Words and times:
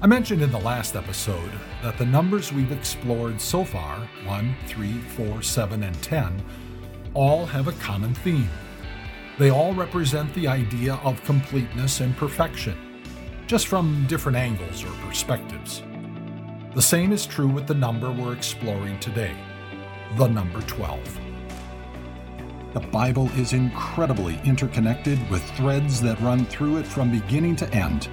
I 0.00 0.06
mentioned 0.06 0.42
in 0.42 0.52
the 0.52 0.60
last 0.60 0.94
episode 0.94 1.50
that 1.82 1.98
the 1.98 2.06
numbers 2.06 2.52
we've 2.52 2.70
explored 2.70 3.40
so 3.40 3.64
far 3.64 3.98
1, 4.26 4.56
3, 4.68 4.92
4, 4.92 5.42
7, 5.42 5.82
and 5.82 6.02
10 6.02 6.40
all 7.14 7.44
have 7.44 7.66
a 7.66 7.72
common 7.72 8.14
theme. 8.14 8.48
They 9.40 9.50
all 9.50 9.74
represent 9.74 10.32
the 10.34 10.46
idea 10.46 11.00
of 11.02 11.24
completeness 11.24 11.98
and 11.98 12.16
perfection, 12.16 12.76
just 13.48 13.66
from 13.66 14.06
different 14.06 14.38
angles 14.38 14.84
or 14.84 14.92
perspectives. 15.04 15.82
The 16.76 16.82
same 16.82 17.10
is 17.10 17.26
true 17.26 17.48
with 17.48 17.66
the 17.66 17.74
number 17.74 18.12
we're 18.12 18.34
exploring 18.34 19.00
today, 19.00 19.34
the 20.16 20.28
number 20.28 20.62
12. 20.62 21.20
The 22.72 22.80
Bible 22.80 23.28
is 23.30 23.52
incredibly 23.52 24.38
interconnected 24.44 25.18
with 25.28 25.42
threads 25.56 26.00
that 26.02 26.20
run 26.20 26.46
through 26.46 26.76
it 26.76 26.86
from 26.86 27.10
beginning 27.10 27.56
to 27.56 27.74
end. 27.74 28.08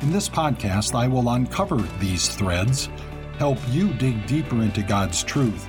In 0.00 0.12
this 0.12 0.28
podcast, 0.28 0.94
I 0.94 1.08
will 1.08 1.28
uncover 1.30 1.76
these 1.98 2.28
threads, 2.28 2.88
help 3.36 3.58
you 3.68 3.92
dig 3.94 4.28
deeper 4.28 4.62
into 4.62 4.80
God's 4.80 5.24
truth, 5.24 5.66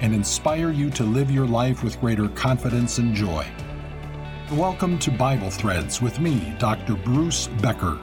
and 0.00 0.12
inspire 0.12 0.72
you 0.72 0.90
to 0.90 1.04
live 1.04 1.30
your 1.30 1.46
life 1.46 1.84
with 1.84 2.00
greater 2.00 2.28
confidence 2.30 2.98
and 2.98 3.14
joy. 3.14 3.46
Welcome 4.50 4.98
to 4.98 5.12
Bible 5.12 5.50
Threads 5.50 6.02
with 6.02 6.18
me, 6.18 6.56
Dr. 6.58 6.96
Bruce 6.96 7.46
Becker. 7.62 8.00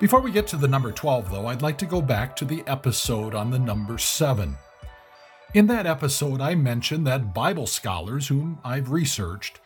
Before 0.00 0.20
we 0.20 0.32
get 0.32 0.48
to 0.48 0.56
the 0.56 0.66
number 0.66 0.90
12, 0.90 1.30
though, 1.30 1.46
I'd 1.46 1.62
like 1.62 1.78
to 1.78 1.86
go 1.86 2.02
back 2.02 2.34
to 2.34 2.44
the 2.44 2.64
episode 2.66 3.36
on 3.36 3.52
the 3.52 3.60
number 3.60 3.96
7. 3.96 4.56
In 5.56 5.68
that 5.68 5.86
episode, 5.86 6.42
I 6.42 6.54
mentioned 6.54 7.06
that 7.06 7.32
Bible 7.32 7.66
scholars, 7.66 8.28
whom 8.28 8.58
I've 8.62 8.90
researched, 8.90 9.58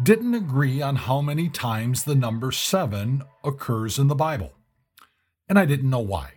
didn't 0.00 0.36
agree 0.36 0.80
on 0.80 0.94
how 0.94 1.20
many 1.20 1.48
times 1.48 2.04
the 2.04 2.14
number 2.14 2.52
seven 2.52 3.24
occurs 3.42 3.98
in 3.98 4.06
the 4.06 4.14
Bible. 4.14 4.52
And 5.48 5.58
I 5.58 5.64
didn't 5.64 5.90
know 5.90 5.98
why. 5.98 6.34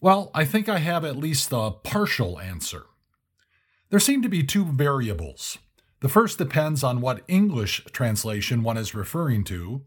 Well, 0.00 0.32
I 0.34 0.44
think 0.44 0.68
I 0.68 0.78
have 0.78 1.04
at 1.04 1.18
least 1.18 1.52
a 1.52 1.70
partial 1.70 2.40
answer. 2.40 2.86
There 3.90 4.00
seem 4.00 4.22
to 4.22 4.28
be 4.28 4.42
two 4.42 4.64
variables. 4.64 5.58
The 6.00 6.08
first 6.08 6.36
depends 6.36 6.82
on 6.82 7.00
what 7.00 7.22
English 7.28 7.84
translation 7.92 8.64
one 8.64 8.76
is 8.76 8.92
referring 8.92 9.44
to, 9.44 9.82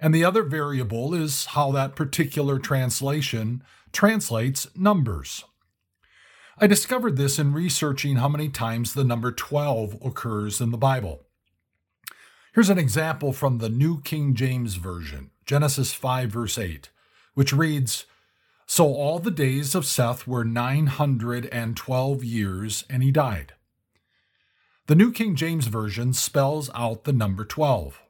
and 0.00 0.14
the 0.14 0.24
other 0.24 0.42
variable 0.42 1.12
is 1.12 1.44
how 1.44 1.70
that 1.72 1.96
particular 1.96 2.58
translation 2.58 3.62
translates 3.92 4.74
numbers. 4.74 5.44
I 6.58 6.66
discovered 6.66 7.18
this 7.18 7.38
in 7.38 7.52
researching 7.52 8.16
how 8.16 8.30
many 8.30 8.48
times 8.48 8.94
the 8.94 9.04
number 9.04 9.30
12 9.30 9.98
occurs 10.02 10.58
in 10.58 10.70
the 10.70 10.78
Bible. 10.78 11.20
Here's 12.54 12.70
an 12.70 12.78
example 12.78 13.34
from 13.34 13.58
the 13.58 13.68
New 13.68 14.00
King 14.00 14.34
James 14.34 14.76
Version, 14.76 15.32
Genesis 15.44 15.92
5, 15.92 16.30
verse 16.30 16.56
8, 16.56 16.88
which 17.34 17.52
reads 17.52 18.06
So 18.64 18.86
all 18.86 19.18
the 19.18 19.30
days 19.30 19.74
of 19.74 19.84
Seth 19.84 20.26
were 20.26 20.46
912 20.46 22.24
years, 22.24 22.84
and 22.88 23.02
he 23.02 23.10
died. 23.10 23.52
The 24.86 24.94
New 24.94 25.12
King 25.12 25.36
James 25.36 25.66
Version 25.66 26.14
spells 26.14 26.70
out 26.74 27.04
the 27.04 27.12
number 27.12 27.44
12. 27.44 28.00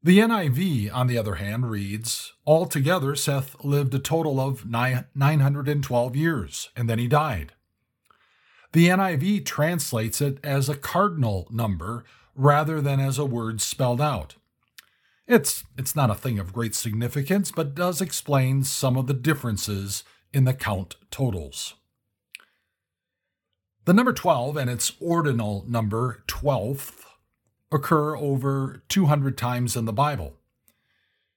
The 0.00 0.20
NIV, 0.20 0.94
on 0.94 1.08
the 1.08 1.18
other 1.18 1.36
hand, 1.36 1.70
reads 1.70 2.32
Altogether, 2.46 3.16
Seth 3.16 3.64
lived 3.64 3.92
a 3.94 3.98
total 3.98 4.38
of 4.40 4.64
912 4.64 6.16
years, 6.16 6.70
and 6.76 6.88
then 6.88 7.00
he 7.00 7.08
died. 7.08 7.52
The 8.72 8.88
NIV 8.88 9.44
translates 9.44 10.20
it 10.20 10.38
as 10.44 10.68
a 10.68 10.76
cardinal 10.76 11.48
number 11.50 12.04
rather 12.36 12.80
than 12.80 13.00
as 13.00 13.18
a 13.18 13.24
word 13.24 13.60
spelled 13.60 14.00
out. 14.00 14.36
It's, 15.26 15.64
it's 15.76 15.96
not 15.96 16.10
a 16.10 16.14
thing 16.14 16.38
of 16.38 16.52
great 16.52 16.76
significance, 16.76 17.50
but 17.50 17.74
does 17.74 18.00
explain 18.00 18.62
some 18.62 18.96
of 18.96 19.08
the 19.08 19.14
differences 19.14 20.04
in 20.32 20.44
the 20.44 20.54
count 20.54 20.94
totals. 21.10 21.74
The 23.84 23.92
number 23.92 24.12
12 24.12 24.56
and 24.56 24.70
its 24.70 24.92
ordinal 25.00 25.64
number, 25.66 26.22
12th, 26.28 27.04
occur 27.70 28.16
over 28.16 28.82
200 28.88 29.36
times 29.36 29.76
in 29.76 29.84
the 29.84 29.92
Bible. 29.92 30.34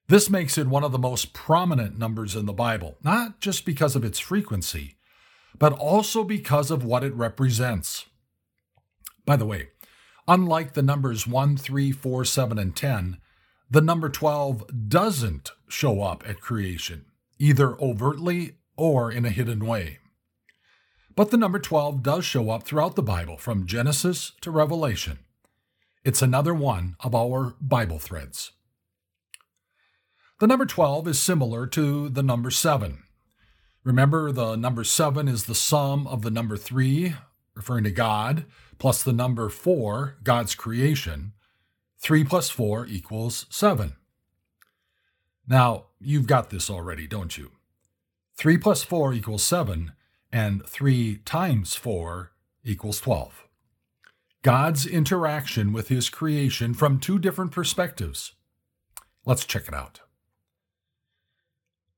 This 0.08 0.30
makes 0.30 0.58
it 0.58 0.68
one 0.68 0.84
of 0.84 0.92
the 0.92 1.00
most 1.00 1.34
prominent 1.34 1.98
numbers 1.98 2.36
in 2.36 2.46
the 2.46 2.54
Bible, 2.54 2.98
not 3.04 3.40
just 3.40 3.66
because 3.66 3.96
of 3.96 4.04
its 4.04 4.20
frequency, 4.20 4.96
but 5.58 5.74
also 5.74 6.24
because 6.24 6.72
of 6.72 6.84
what 6.84 7.04
it 7.04 7.14
represents. 7.14 8.06
By 9.26 9.36
the 9.36 9.46
way, 9.46 9.70
unlike 10.28 10.74
the 10.74 10.82
numbers 10.82 11.28
1, 11.28 11.58
3, 11.58 11.92
4, 11.92 12.26
7, 12.26 12.60
and 12.60 12.76
10, 12.76 13.18
the 13.70 13.82
number 13.82 14.10
12 14.10 14.90
doesn't 14.90 15.52
show 15.70 16.02
up 16.02 16.24
at 16.28 16.42
creation, 16.42 17.06
either 17.40 17.80
overtly 17.82 18.58
or 18.76 19.12
in 19.12 19.26
a 19.26 19.30
hidden 19.30 19.66
way. 19.66 20.00
But 21.16 21.32
the 21.32 21.38
number 21.38 21.60
12 21.60 22.04
does 22.04 22.26
show 22.26 22.50
up 22.50 22.64
throughout 22.64 22.96
the 22.96 23.04
Bible, 23.04 23.38
from 23.38 23.66
Genesis 23.66 24.34
to 24.42 24.52
Revelation. 24.52 25.20
It's 26.04 26.24
another 26.24 26.54
one 26.56 26.96
of 27.02 27.14
our 27.14 27.56
Bible 27.62 28.00
threads. 28.00 28.54
The 30.40 30.48
number 30.48 30.66
12 30.66 31.08
is 31.08 31.20
similar 31.20 31.68
to 31.68 32.10
the 32.10 32.24
number 32.24 32.50
7. 32.50 33.04
Remember, 33.84 34.32
the 34.32 34.56
number 34.56 34.84
7 34.84 35.28
is 35.28 35.44
the 35.44 35.54
sum 35.54 36.08
of 36.08 36.24
the 36.24 36.32
number 36.32 36.58
3, 36.58 37.14
referring 37.54 37.84
to 37.84 37.92
God, 37.92 38.46
plus 38.80 39.04
the 39.04 39.14
number 39.14 39.48
4, 39.48 40.18
God's 40.24 40.56
creation. 40.56 41.34
3 42.00 42.24
plus 42.24 42.50
4 42.50 42.88
equals 42.88 43.46
7. 43.52 43.96
Now, 45.48 45.86
you've 46.00 46.26
got 46.26 46.50
this 46.50 46.68
already, 46.68 47.06
don't 47.06 47.38
you? 47.38 47.52
3 48.38 48.58
plus 48.58 48.82
4 48.84 49.14
equals 49.14 49.44
7, 49.44 49.92
and 50.32 50.66
3 50.66 51.18
times 51.18 51.76
4 51.76 52.32
equals 52.64 53.00
12. 53.02 53.48
God's 54.44 54.88
interaction 54.88 55.72
with 55.72 55.90
his 55.90 56.10
creation 56.10 56.74
from 56.74 57.00
two 57.00 57.20
different 57.20 57.52
perspectives. 57.52 58.34
Let's 59.24 59.46
check 59.46 59.68
it 59.68 59.74
out. 59.74 60.02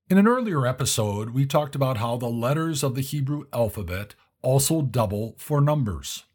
In 0.09 0.17
an 0.17 0.27
earlier 0.27 0.67
episode, 0.67 1.29
we 1.29 1.45
talked 1.45 1.73
about 1.73 1.97
how 1.97 2.17
the 2.17 2.27
letters 2.27 2.83
of 2.83 2.95
the 2.95 3.01
Hebrew 3.01 3.45
alphabet 3.53 4.15
also 4.41 4.81
double 4.81 5.35
for 5.37 5.61
numbers. 5.61 6.25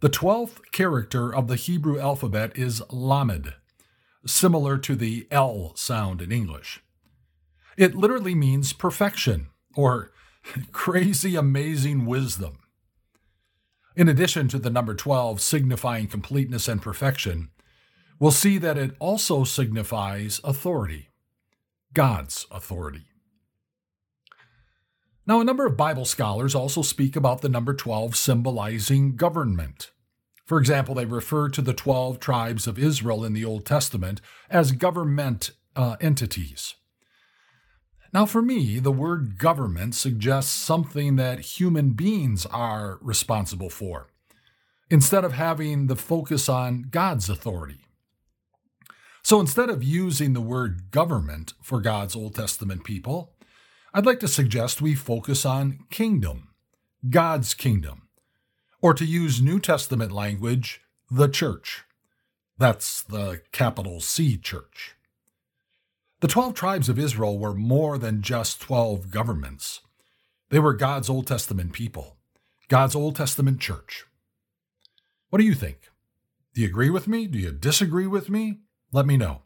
The 0.00 0.08
12th 0.08 0.72
character 0.72 1.34
of 1.34 1.48
the 1.48 1.56
Hebrew 1.56 2.00
alphabet 2.00 2.56
is 2.56 2.82
Lamed, 2.90 3.52
similar 4.24 4.78
to 4.78 4.96
the 4.96 5.28
L 5.30 5.72
sound 5.76 6.22
in 6.22 6.32
English. 6.32 6.82
It 7.76 7.94
literally 7.94 8.34
means 8.34 8.72
perfection 8.72 9.48
or 9.76 10.12
crazy 10.72 11.36
amazing 11.36 12.06
wisdom. 12.06 12.59
In 14.00 14.08
addition 14.08 14.48
to 14.48 14.58
the 14.58 14.70
number 14.70 14.94
12 14.94 15.42
signifying 15.42 16.06
completeness 16.06 16.68
and 16.68 16.80
perfection, 16.80 17.50
we'll 18.18 18.30
see 18.30 18.56
that 18.56 18.78
it 18.78 18.96
also 18.98 19.44
signifies 19.44 20.40
authority, 20.42 21.10
God's 21.92 22.46
authority. 22.50 23.04
Now, 25.26 25.42
a 25.42 25.44
number 25.44 25.66
of 25.66 25.76
Bible 25.76 26.06
scholars 26.06 26.54
also 26.54 26.80
speak 26.80 27.14
about 27.14 27.42
the 27.42 27.50
number 27.50 27.74
12 27.74 28.16
symbolizing 28.16 29.16
government. 29.16 29.90
For 30.46 30.58
example, 30.58 30.94
they 30.94 31.04
refer 31.04 31.50
to 31.50 31.60
the 31.60 31.74
12 31.74 32.18
tribes 32.18 32.66
of 32.66 32.78
Israel 32.78 33.22
in 33.22 33.34
the 33.34 33.44
Old 33.44 33.66
Testament 33.66 34.22
as 34.48 34.72
government 34.72 35.50
uh, 35.76 35.96
entities. 36.00 36.74
Now, 38.12 38.26
for 38.26 38.42
me, 38.42 38.80
the 38.80 38.90
word 38.90 39.38
government 39.38 39.94
suggests 39.94 40.52
something 40.52 41.16
that 41.16 41.58
human 41.58 41.90
beings 41.90 42.44
are 42.46 42.98
responsible 43.00 43.70
for, 43.70 44.08
instead 44.90 45.24
of 45.24 45.32
having 45.32 45.86
the 45.86 45.96
focus 45.96 46.48
on 46.48 46.86
God's 46.90 47.30
authority. 47.30 47.84
So 49.22 49.38
instead 49.38 49.70
of 49.70 49.84
using 49.84 50.32
the 50.32 50.40
word 50.40 50.90
government 50.90 51.52
for 51.62 51.80
God's 51.80 52.16
Old 52.16 52.34
Testament 52.34 52.82
people, 52.82 53.32
I'd 53.94 54.06
like 54.06 54.20
to 54.20 54.28
suggest 54.28 54.82
we 54.82 54.94
focus 54.94 55.44
on 55.44 55.80
kingdom, 55.90 56.48
God's 57.08 57.54
kingdom, 57.54 58.08
or 58.80 58.94
to 58.94 59.04
use 59.04 59.40
New 59.42 59.60
Testament 59.60 60.10
language, 60.10 60.80
the 61.10 61.28
church. 61.28 61.84
That's 62.58 63.02
the 63.02 63.42
capital 63.52 64.00
C 64.00 64.36
church. 64.36 64.96
The 66.20 66.28
12 66.28 66.52
tribes 66.52 66.90
of 66.90 66.98
Israel 66.98 67.38
were 67.38 67.54
more 67.54 67.96
than 67.96 68.20
just 68.20 68.60
12 68.60 69.10
governments. 69.10 69.80
They 70.50 70.58
were 70.58 70.74
God's 70.74 71.08
Old 71.08 71.26
Testament 71.26 71.72
people, 71.72 72.18
God's 72.68 72.94
Old 72.94 73.16
Testament 73.16 73.58
church. 73.58 74.04
What 75.30 75.38
do 75.38 75.46
you 75.46 75.54
think? 75.54 75.88
Do 76.52 76.60
you 76.60 76.66
agree 76.66 76.90
with 76.90 77.08
me? 77.08 77.26
Do 77.26 77.38
you 77.38 77.52
disagree 77.52 78.06
with 78.06 78.28
me? 78.28 78.58
Let 78.92 79.06
me 79.06 79.16
know. 79.16 79.44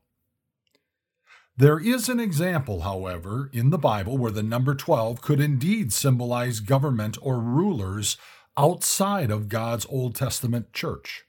There 1.56 1.78
is 1.78 2.08
an 2.08 2.18
example, 2.18 2.80
however, 2.80 3.50
in 3.52 3.70
the 3.70 3.78
Bible 3.78 4.18
where 4.18 4.32
the 4.32 4.42
number 4.42 4.74
12 4.74 5.20
could 5.20 5.38
indeed 5.38 5.92
symbolize 5.92 6.58
government 6.58 7.16
or 7.22 7.38
rulers 7.38 8.16
outside 8.56 9.30
of 9.30 9.48
God's 9.48 9.86
Old 9.88 10.16
Testament 10.16 10.72
church? 10.72 11.22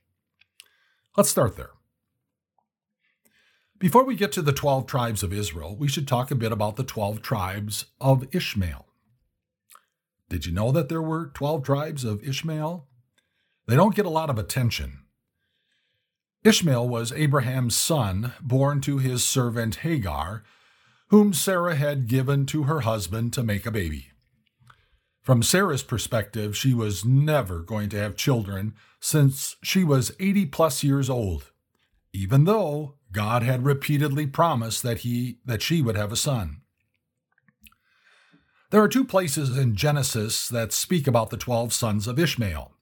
Let's 1.15 1.29
start 1.29 1.55
there. 1.55 1.74
Before 3.77 4.05
we 4.05 4.15
get 4.15 4.31
to 4.33 4.41
the 4.41 4.53
12 4.53 4.85
tribes 4.87 5.21
of 5.21 5.33
Israel, 5.33 5.75
we 5.75 5.89
should 5.89 6.07
talk 6.07 6.31
a 6.31 6.35
bit 6.35 6.53
about 6.53 6.77
the 6.77 6.83
12 6.83 7.21
tribes 7.21 7.85
of 7.99 8.25
Ishmael. 8.33 8.85
Did 10.29 10.45
you 10.45 10.53
know 10.53 10.71
that 10.71 10.87
there 10.87 11.01
were 11.01 11.27
12 11.33 11.63
tribes 11.63 12.05
of 12.05 12.23
Ishmael? 12.23 12.87
They 13.67 13.75
don't 13.75 13.95
get 13.95 14.05
a 14.05 14.09
lot 14.09 14.29
of 14.29 14.39
attention. 14.39 14.99
Ishmael 16.45 16.87
was 16.87 17.11
Abraham's 17.11 17.75
son, 17.75 18.31
born 18.41 18.79
to 18.81 18.99
his 18.99 19.25
servant 19.25 19.77
Hagar, 19.77 20.43
whom 21.09 21.33
Sarah 21.33 21.75
had 21.75 22.07
given 22.07 22.45
to 22.47 22.63
her 22.63 22.81
husband 22.81 23.33
to 23.33 23.43
make 23.43 23.65
a 23.65 23.71
baby. 23.71 24.11
From 25.21 25.43
Sarah's 25.43 25.83
perspective, 25.83 26.55
she 26.55 26.73
was 26.73 27.03
never 27.03 27.59
going 27.59 27.89
to 27.89 27.97
have 27.97 28.15
children 28.15 28.73
since 29.01 29.57
she 29.61 29.83
was 29.83 30.13
80 30.17 30.45
plus 30.45 30.81
years 30.81 31.09
old, 31.09 31.51
even 32.13 32.45
though 32.45 32.95
God 33.15 33.43
had 33.43 33.63
repeatedly 33.63 34.27
promised 34.27 34.83
that 34.83 34.99
he 34.99 35.37
that 35.45 35.61
she 35.61 35.81
would 35.81 35.95
have 35.95 36.11
a 36.11 36.17
son. 36.17 36.57
There 38.71 38.83
are 38.83 38.89
two 38.89 39.05
places 39.05 39.57
in 39.57 39.77
Genesis 39.77 40.49
that 40.49 40.73
speak 40.73 41.07
about 41.07 41.29
the 41.29 41.37
12 41.37 41.71
sons 41.71 42.07
of 42.07 42.19
Ishmael. 42.19 42.73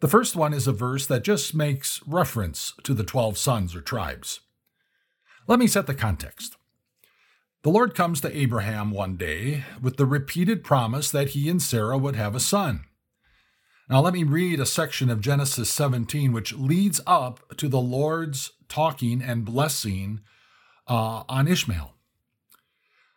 The 0.00 0.08
first 0.08 0.36
one 0.36 0.52
is 0.52 0.66
a 0.66 0.72
verse 0.72 1.06
that 1.06 1.24
just 1.24 1.54
makes 1.54 2.02
reference 2.06 2.74
to 2.82 2.92
the 2.92 3.04
12 3.04 3.38
sons 3.38 3.74
or 3.74 3.80
tribes. 3.80 4.40
Let 5.46 5.58
me 5.58 5.66
set 5.66 5.86
the 5.86 5.94
context. 5.94 6.58
The 7.62 7.70
Lord 7.70 7.94
comes 7.94 8.20
to 8.20 8.36
Abraham 8.36 8.90
one 8.90 9.16
day 9.16 9.64
with 9.80 9.96
the 9.96 10.04
repeated 10.04 10.62
promise 10.62 11.10
that 11.10 11.30
he 11.30 11.48
and 11.48 11.62
Sarah 11.62 11.96
would 11.96 12.16
have 12.16 12.34
a 12.34 12.40
son. 12.40 12.84
Now, 13.88 14.00
let 14.00 14.14
me 14.14 14.24
read 14.24 14.60
a 14.60 14.66
section 14.66 15.10
of 15.10 15.20
Genesis 15.20 15.68
17 15.70 16.32
which 16.32 16.54
leads 16.54 17.02
up 17.06 17.56
to 17.58 17.68
the 17.68 17.80
Lord's 17.80 18.52
talking 18.66 19.20
and 19.20 19.44
blessing 19.44 20.20
uh, 20.88 21.24
on 21.28 21.46
Ishmael. 21.46 21.92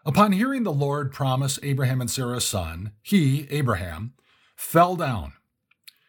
Upon 0.05 0.33
hearing 0.33 0.63
the 0.63 0.73
Lord 0.73 1.13
promise 1.13 1.57
Abraham 1.63 2.01
and 2.01 2.11
Sarah 2.11 2.37
a 2.37 2.41
son, 2.41 2.91
he, 3.01 3.47
Abraham, 3.49 4.13
fell 4.55 4.97
down. 4.97 5.33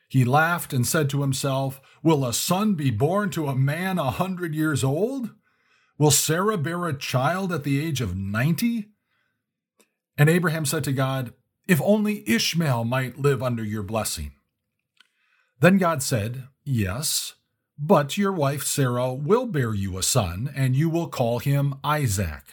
He 0.08 0.24
laughed 0.24 0.72
and 0.72 0.86
said 0.86 1.08
to 1.10 1.20
himself, 1.20 1.80
Will 2.02 2.24
a 2.24 2.32
son 2.32 2.74
be 2.74 2.90
born 2.90 3.30
to 3.30 3.48
a 3.48 3.54
man 3.54 3.98
a 3.98 4.10
hundred 4.10 4.54
years 4.54 4.82
old? 4.82 5.30
Will 5.98 6.10
Sarah 6.10 6.56
bear 6.56 6.86
a 6.86 6.96
child 6.96 7.52
at 7.52 7.62
the 7.62 7.84
age 7.84 8.00
of 8.00 8.16
90? 8.16 8.88
And 10.16 10.28
Abraham 10.28 10.64
said 10.64 10.82
to 10.84 10.92
God, 10.92 11.32
If 11.66 11.80
only 11.82 12.28
Ishmael 12.28 12.84
might 12.84 13.18
live 13.18 13.42
under 13.42 13.62
your 13.62 13.82
blessing. 13.82 14.32
Then 15.60 15.78
God 15.78 16.02
said, 16.02 16.44
Yes, 16.64 17.34
but 17.78 18.16
your 18.16 18.32
wife 18.32 18.64
Sarah 18.64 19.12
will 19.12 19.46
bear 19.46 19.74
you 19.74 19.98
a 19.98 20.02
son, 20.02 20.52
and 20.54 20.76
you 20.76 20.88
will 20.88 21.08
call 21.08 21.38
him 21.38 21.74
Isaac. 21.82 22.44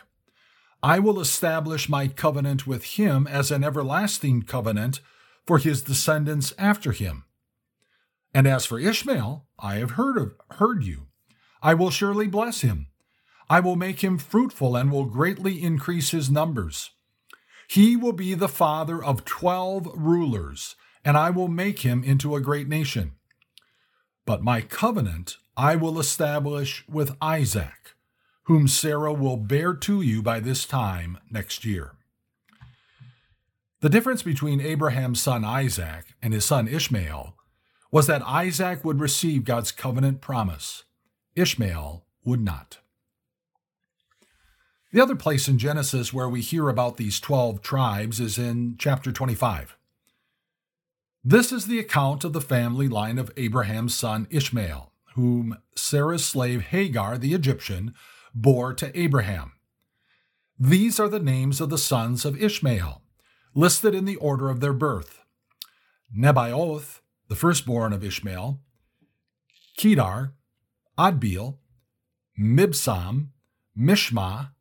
I 0.81 0.99
will 0.99 1.19
establish 1.19 1.89
my 1.89 2.07
covenant 2.07 2.67
with 2.67 2.83
him 2.83 3.25
as 3.27 3.49
an 3.51 3.63
everlasting 3.63 4.43
covenant 4.43 4.99
for 5.45 5.57
his 5.57 5.81
descendants 5.81 6.53
after 6.57 6.91
him. 6.91 7.25
And 8.33 8.47
as 8.47 8.65
for 8.65 8.79
Ishmael, 8.79 9.45
I 9.57 9.75
have 9.75 9.91
heard 9.91 10.17
of 10.17 10.33
heard 10.57 10.83
you. 10.83 11.07
I 11.63 11.73
will 11.73 11.89
surely 11.89 12.27
bless 12.27 12.61
him. 12.61 12.87
I 13.49 13.59
will 13.59 13.75
make 13.75 14.03
him 14.03 14.17
fruitful 14.17 14.75
and 14.75 14.91
will 14.91 15.05
greatly 15.05 15.63
increase 15.63 16.11
his 16.11 16.29
numbers. 16.29 16.91
He 17.67 17.95
will 17.95 18.11
be 18.11 18.33
the 18.33 18.47
father 18.49 19.03
of 19.03 19.25
twelve 19.25 19.87
rulers, 19.95 20.75
and 21.05 21.15
I 21.15 21.29
will 21.29 21.47
make 21.47 21.79
him 21.79 22.03
into 22.03 22.35
a 22.35 22.41
great 22.41 22.67
nation. 22.67 23.13
But 24.25 24.43
my 24.43 24.61
covenant 24.61 25.37
I 25.55 25.75
will 25.77 25.99
establish 25.99 26.83
with 26.89 27.15
Isaac, 27.21 27.93
whom 28.43 28.67
Sarah 28.67 29.13
will 29.13 29.37
bear 29.37 29.73
to 29.73 30.01
you 30.01 30.21
by 30.21 30.41
this 30.41 30.65
time 30.65 31.19
next 31.31 31.63
year. 31.63 31.93
The 33.79 33.89
difference 33.89 34.23
between 34.23 34.59
Abraham's 34.59 35.21
son 35.21 35.45
Isaac 35.45 36.15
and 36.21 36.33
his 36.33 36.43
son 36.43 36.67
Ishmael 36.67 37.35
was 37.91 38.07
that 38.07 38.23
Isaac 38.23 38.83
would 38.83 38.99
receive 38.99 39.45
God's 39.45 39.71
covenant 39.71 40.19
promise, 40.19 40.83
Ishmael 41.35 42.03
would 42.25 42.41
not. 42.41 42.79
The 44.91 45.01
other 45.01 45.15
place 45.15 45.47
in 45.47 45.57
Genesis 45.57 46.11
where 46.11 46.27
we 46.27 46.41
hear 46.41 46.67
about 46.67 46.97
these 46.97 47.19
12 47.19 47.61
tribes 47.61 48.19
is 48.19 48.37
in 48.37 48.75
chapter 48.77 49.11
25. 49.11 49.77
This 51.27 51.51
is 51.51 51.65
the 51.65 51.79
account 51.79 52.23
of 52.23 52.33
the 52.33 52.39
family 52.39 52.87
line 52.87 53.17
of 53.17 53.31
Abraham's 53.35 53.95
son 53.95 54.27
Ishmael, 54.29 54.91
whom 55.15 55.57
Sarah's 55.75 56.23
slave 56.23 56.65
Hagar 56.65 57.17
the 57.17 57.33
Egyptian 57.33 57.95
bore 58.35 58.75
to 58.75 58.95
Abraham. 58.97 59.53
These 60.59 60.99
are 60.99 61.09
the 61.09 61.19
names 61.19 61.59
of 61.59 61.71
the 61.71 61.79
sons 61.79 62.25
of 62.25 62.39
Ishmael, 62.39 63.01
listed 63.55 63.95
in 63.95 64.05
the 64.05 64.17
order 64.17 64.51
of 64.51 64.59
their 64.59 64.71
birth 64.71 65.21
Nebaioth, 66.15 67.01
the 67.27 67.35
firstborn 67.35 67.91
of 67.91 68.03
Ishmael, 68.03 68.59
Kedar, 69.77 70.35
Adbeel, 70.95 71.57
Mibsam, 72.39 73.29
Mishma, 73.75 74.51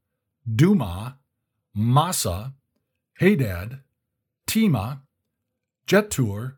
Duma, 0.50 1.18
Massa, 1.74 2.54
Hadad, 3.20 3.80
Tema, 4.46 5.02
Jetur, 5.86 6.54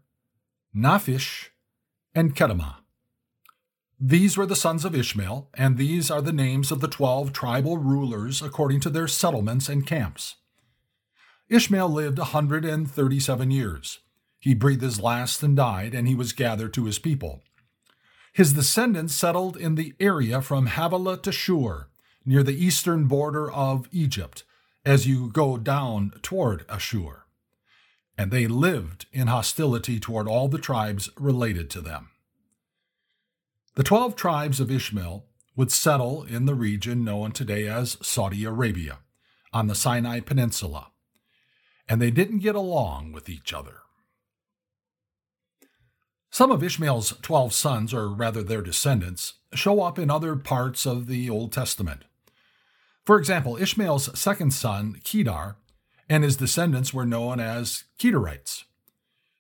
Naphish, 0.75 1.49
and 2.15 2.37
Kedemah. 2.37 2.77
These 3.99 4.37
were 4.37 4.47
the 4.47 4.55
sons 4.55 4.85
of 4.85 4.95
Ishmael, 4.95 5.49
and 5.55 5.77
these 5.77 6.11
are 6.11 6.23
the 6.23 6.33
names 6.33 6.71
of 6.71 6.81
the 6.81 6.87
twelve 6.89 7.33
tribal 7.33 7.77
rulers 7.77 8.41
according 8.41 8.81
to 8.81 8.91
their 8.91 9.09
settlements 9.09 9.69
and 9.69 9.87
camps. 9.87 10.37
Ishmael 11.49 11.89
lived 11.89 12.21
a 12.21 12.27
hundred 12.27 12.65
and 12.65 12.89
thirty 12.89 13.19
seven 13.19 13.51
years. 13.51 13.99
He 14.39 14.55
breathed 14.55 14.83
his 14.83 15.01
last 15.01 15.43
and 15.43 15.57
died, 15.57 15.93
and 15.93 16.07
he 16.07 16.15
was 16.15 16.33
gathered 16.33 16.73
to 16.75 16.85
his 16.85 17.01
people. 17.01 17.43
His 18.33 18.53
descendants 18.53 19.15
settled 19.15 19.57
in 19.57 19.75
the 19.75 19.95
area 19.99 20.41
from 20.41 20.67
Havilah 20.67 21.23
to 21.23 21.33
Shur, 21.33 21.89
near 22.25 22.45
the 22.45 22.65
eastern 22.65 23.07
border 23.07 23.51
of 23.51 23.89
Egypt 23.91 24.45
as 24.85 25.07
you 25.09 25.31
go 25.31 25.57
down 25.57 26.13
toward 26.23 26.65
Ashur. 26.69 27.26
And 28.19 28.31
they 28.31 28.47
lived 28.47 29.07
in 29.13 29.27
hostility 29.27 30.01
toward 30.01 30.27
all 30.27 30.49
the 30.49 30.59
tribes 30.59 31.11
related 31.19 31.69
to 31.71 31.81
them. 31.81 32.11
The 33.75 33.85
twelve 33.85 34.17
tribes 34.17 34.59
of 34.59 34.71
Ishmael 34.71 35.27
would 35.55 35.71
settle 35.71 36.23
in 36.23 36.47
the 36.47 36.55
region 36.55 37.05
known 37.05 37.33
today 37.33 37.67
as 37.69 37.99
Saudi 38.01 38.45
Arabia, 38.45 38.99
on 39.53 39.67
the 39.67 39.75
Sinai 39.75 40.21
Peninsula, 40.21 40.93
and 41.89 42.01
they 42.01 42.11
didn't 42.11 42.39
get 42.39 42.55
along 42.55 43.13
with 43.13 43.29
each 43.29 43.53
other. 43.53 43.81
Some 46.31 46.51
of 46.51 46.63
Ishmael's 46.63 47.15
twelve 47.23 47.55
sons, 47.55 47.95
or 47.95 48.09
rather 48.09 48.43
their 48.43 48.61
descendants, 48.61 49.35
show 49.55 49.81
up 49.83 49.99
in 49.99 50.11
other 50.11 50.37
parts 50.37 50.85
of 50.85 51.07
the 51.07 51.31
Old 51.31 51.53
Testament. 51.53 52.05
For 53.05 53.19
example, 53.19 53.57
Ishmael's 53.57 54.19
second 54.19 54.53
son, 54.53 55.01
Kedar, 55.05 55.57
and 56.09 56.25
his 56.25 56.37
descendants 56.37 56.95
were 56.95 57.07
known 57.07 57.41
as 57.41 57.85
Kedarites. 57.99 58.65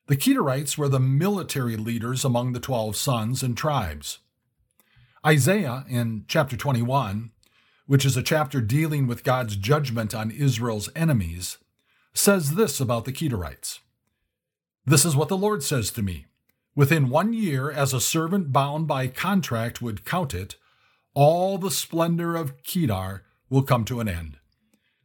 The 0.06 0.16
Kedarites 0.16 0.78
were 0.78 0.88
the 0.88 1.00
military 1.00 1.76
leaders 1.76 2.25
among 2.25 2.52
the 2.52 2.61
12 2.61 2.96
sons 2.96 3.42
and 3.42 3.56
tribes. 3.56 4.18
Isaiah 5.25 5.85
in 5.88 6.25
chapter 6.28 6.56
21, 6.56 7.32
which 7.87 8.04
is 8.04 8.16
a 8.16 8.23
chapter 8.23 8.61
dealing 8.61 9.06
with 9.06 9.25
God's 9.25 9.56
judgment 9.56 10.14
on 10.14 10.30
Israel's 10.30 10.88
enemies, 10.94 11.58
says 12.14 12.54
this 12.54 12.80
about 12.80 13.04
the 13.04 13.12
Kedarites 13.12 13.80
This 14.85 15.04
is 15.04 15.16
what 15.16 15.28
the 15.28 15.37
Lord 15.37 15.62
says 15.62 15.90
to 15.90 16.02
me 16.02 16.26
Within 16.76 17.08
one 17.08 17.32
year, 17.32 17.70
as 17.70 17.94
a 17.94 18.00
servant 18.00 18.52
bound 18.52 18.87
by 18.87 19.08
contract 19.08 19.80
would 19.80 20.04
count 20.04 20.35
it, 20.35 20.56
all 21.14 21.56
the 21.56 21.70
splendor 21.70 22.37
of 22.37 22.62
Kedar 22.62 23.25
will 23.49 23.62
come 23.62 23.85
to 23.87 24.00
an 24.00 24.08
end. 24.08 24.37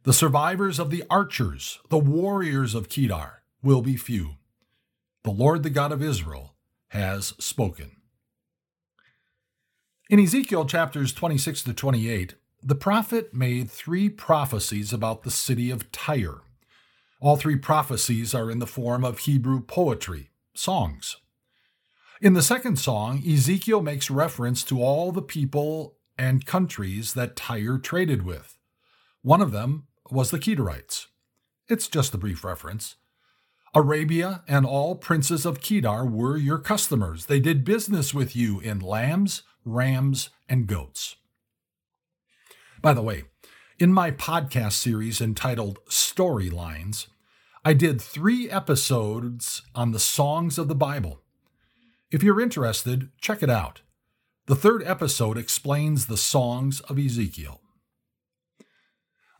The 0.04 0.12
survivors 0.12 0.80
of 0.80 0.90
the 0.90 1.04
archers, 1.08 1.78
the 1.88 1.98
warriors 1.98 2.74
of 2.74 2.88
Kedar, 2.88 3.44
will 3.62 3.82
be 3.82 3.96
few. 3.96 4.34
The 5.22 5.30
Lord, 5.30 5.62
the 5.62 5.70
God 5.70 5.92
of 5.92 6.02
Israel, 6.02 6.56
has 6.88 7.34
spoken. 7.38 7.92
In 10.10 10.18
Ezekiel 10.18 10.64
chapters 10.64 11.12
26 11.12 11.62
to 11.62 11.72
28, 11.72 12.34
the 12.60 12.74
prophet 12.74 13.32
made 13.32 13.70
three 13.70 14.08
prophecies 14.08 14.92
about 14.92 15.22
the 15.22 15.30
city 15.30 15.70
of 15.70 15.92
Tyre. 15.92 16.40
All 17.20 17.36
three 17.36 17.56
prophecies 17.56 18.34
are 18.34 18.50
in 18.50 18.58
the 18.58 18.66
form 18.66 19.04
of 19.04 19.20
Hebrew 19.20 19.60
poetry, 19.60 20.30
songs. 20.52 21.18
In 22.20 22.34
the 22.34 22.42
second 22.42 22.80
song, 22.80 23.22
Ezekiel 23.24 23.80
makes 23.80 24.10
reference 24.10 24.64
to 24.64 24.82
all 24.82 25.12
the 25.12 25.22
people 25.22 25.94
and 26.18 26.44
countries 26.44 27.14
that 27.14 27.36
Tyre 27.36 27.78
traded 27.78 28.22
with. 28.22 28.58
One 29.22 29.40
of 29.40 29.52
them 29.52 29.86
was 30.12 30.30
the 30.30 30.38
Kedarites. 30.38 31.06
It's 31.68 31.88
just 31.88 32.14
a 32.14 32.18
brief 32.18 32.44
reference. 32.44 32.96
Arabia 33.74 34.42
and 34.46 34.66
all 34.66 34.94
princes 34.94 35.46
of 35.46 35.62
Kedar 35.62 36.04
were 36.04 36.36
your 36.36 36.58
customers. 36.58 37.26
They 37.26 37.40
did 37.40 37.64
business 37.64 38.12
with 38.12 38.36
you 38.36 38.60
in 38.60 38.80
lambs, 38.80 39.42
rams, 39.64 40.28
and 40.48 40.66
goats. 40.66 41.16
By 42.82 42.92
the 42.92 43.00
way, 43.00 43.24
in 43.78 43.92
my 43.92 44.10
podcast 44.10 44.72
series 44.72 45.22
entitled 45.22 45.78
Storylines, 45.86 47.06
I 47.64 47.72
did 47.72 48.00
three 48.00 48.50
episodes 48.50 49.62
on 49.74 49.92
the 49.92 49.98
songs 49.98 50.58
of 50.58 50.68
the 50.68 50.74
Bible. 50.74 51.22
If 52.10 52.22
you're 52.22 52.40
interested, 52.40 53.08
check 53.20 53.42
it 53.42 53.48
out. 53.48 53.80
The 54.46 54.56
third 54.56 54.82
episode 54.84 55.38
explains 55.38 56.06
the 56.06 56.18
songs 56.18 56.80
of 56.82 56.98
Ezekiel. 56.98 57.61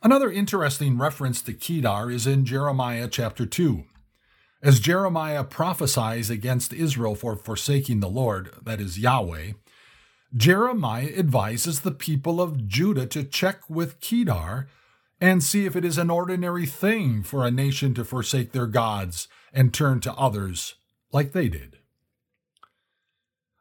Another 0.03 0.29
interesting 0.29 0.97
reference 0.97 1.41
to 1.43 1.53
Kedar 1.53 2.11
is 2.11 2.27
in 2.27 2.43
Jeremiah 2.43 3.07
chapter 3.07 3.45
2. 3.45 3.85
As 4.61 4.81
Jeremiah 4.81 5.45
prophesies 5.45 6.29
against 6.29 6.73
Israel 6.73 7.15
for 7.15 7.37
forsaking 7.37 8.01
the 8.01 8.09
Lord, 8.09 8.53
that 8.65 8.81
is 8.81 8.99
Yahweh, 8.99 9.53
Jeremiah 10.35 11.13
advises 11.17 11.79
the 11.79 11.91
people 11.91 12.41
of 12.41 12.67
Judah 12.67 13.05
to 13.07 13.23
check 13.23 13.69
with 13.69 14.01
Kedar 14.01 14.67
and 15.21 15.41
see 15.41 15.65
if 15.65 15.73
it 15.73 15.85
is 15.85 15.97
an 15.97 16.09
ordinary 16.09 16.65
thing 16.65 17.23
for 17.23 17.47
a 17.47 17.51
nation 17.51 17.93
to 17.93 18.03
forsake 18.03 18.51
their 18.51 18.67
gods 18.67 19.29
and 19.53 19.73
turn 19.73 20.01
to 20.01 20.13
others 20.15 20.75
like 21.13 21.31
they 21.31 21.47
did. 21.47 21.77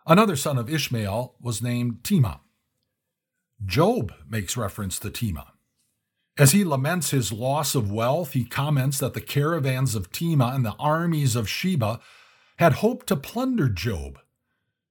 Another 0.09 0.35
son 0.35 0.59
of 0.59 0.69
Ishmael 0.69 1.37
was 1.41 1.63
named 1.63 2.03
Tema. 2.03 2.41
Job 3.65 4.13
makes 4.29 4.57
reference 4.57 4.99
to 4.99 5.11
Tema. 5.11 5.53
As 6.39 6.53
he 6.53 6.65
laments 6.65 7.11
his 7.11 7.33
loss 7.33 7.75
of 7.75 7.93
wealth, 7.93 8.33
he 8.33 8.45
comments 8.45 8.99
that 8.99 9.15
the 9.15 9.21
caravans 9.21 9.95
of 9.95 10.11
Tema 10.11 10.53
and 10.55 10.65
the 10.65 10.77
armies 10.79 11.37
of 11.37 11.49
Sheba 11.49 12.01
had 12.57 12.75
hoped 12.75 13.07
to 13.09 13.17
plunder 13.17 13.69
Job 13.69 14.19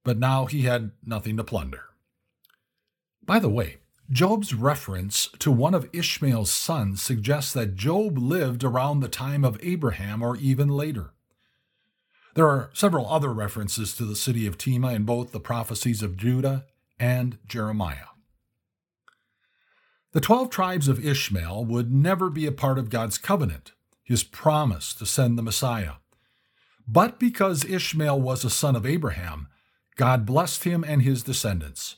but 0.04 0.18
now 0.18 0.46
he 0.46 0.62
had 0.62 0.92
nothing 1.04 1.36
to 1.36 1.44
plunder. 1.44 1.84
By 3.24 3.38
the 3.38 3.48
way, 3.48 3.78
Job's 4.10 4.52
reference 4.52 5.28
to 5.38 5.50
one 5.50 5.74
of 5.74 5.88
Ishmael's 5.92 6.50
sons 6.50 7.00
suggests 7.00 7.52
that 7.52 7.76
Job 7.76 8.18
lived 8.18 8.64
around 8.64 9.00
the 9.00 9.08
time 9.08 9.44
of 9.44 9.58
Abraham 9.62 10.22
or 10.22 10.36
even 10.36 10.68
later. 10.68 11.12
There 12.34 12.48
are 12.48 12.70
several 12.72 13.06
other 13.08 13.32
references 13.32 13.94
to 13.96 14.04
the 14.04 14.16
city 14.16 14.46
of 14.46 14.58
Tema 14.58 14.92
in 14.92 15.04
both 15.04 15.32
the 15.32 15.40
prophecies 15.40 16.02
of 16.02 16.16
Judah 16.16 16.66
and 16.98 17.38
Jeremiah. 17.46 18.11
The 20.12 20.20
twelve 20.20 20.50
tribes 20.50 20.88
of 20.88 21.04
Ishmael 21.04 21.64
would 21.64 21.90
never 21.90 22.28
be 22.28 22.44
a 22.46 22.52
part 22.52 22.78
of 22.78 22.90
God's 22.90 23.16
covenant, 23.16 23.72
his 24.04 24.22
promise 24.22 24.92
to 24.94 25.06
send 25.06 25.38
the 25.38 25.42
Messiah. 25.42 25.94
But 26.86 27.18
because 27.18 27.64
Ishmael 27.64 28.20
was 28.20 28.44
a 28.44 28.50
son 28.50 28.76
of 28.76 28.84
Abraham, 28.84 29.48
God 29.96 30.26
blessed 30.26 30.64
him 30.64 30.84
and 30.84 31.00
his 31.00 31.22
descendants. 31.22 31.96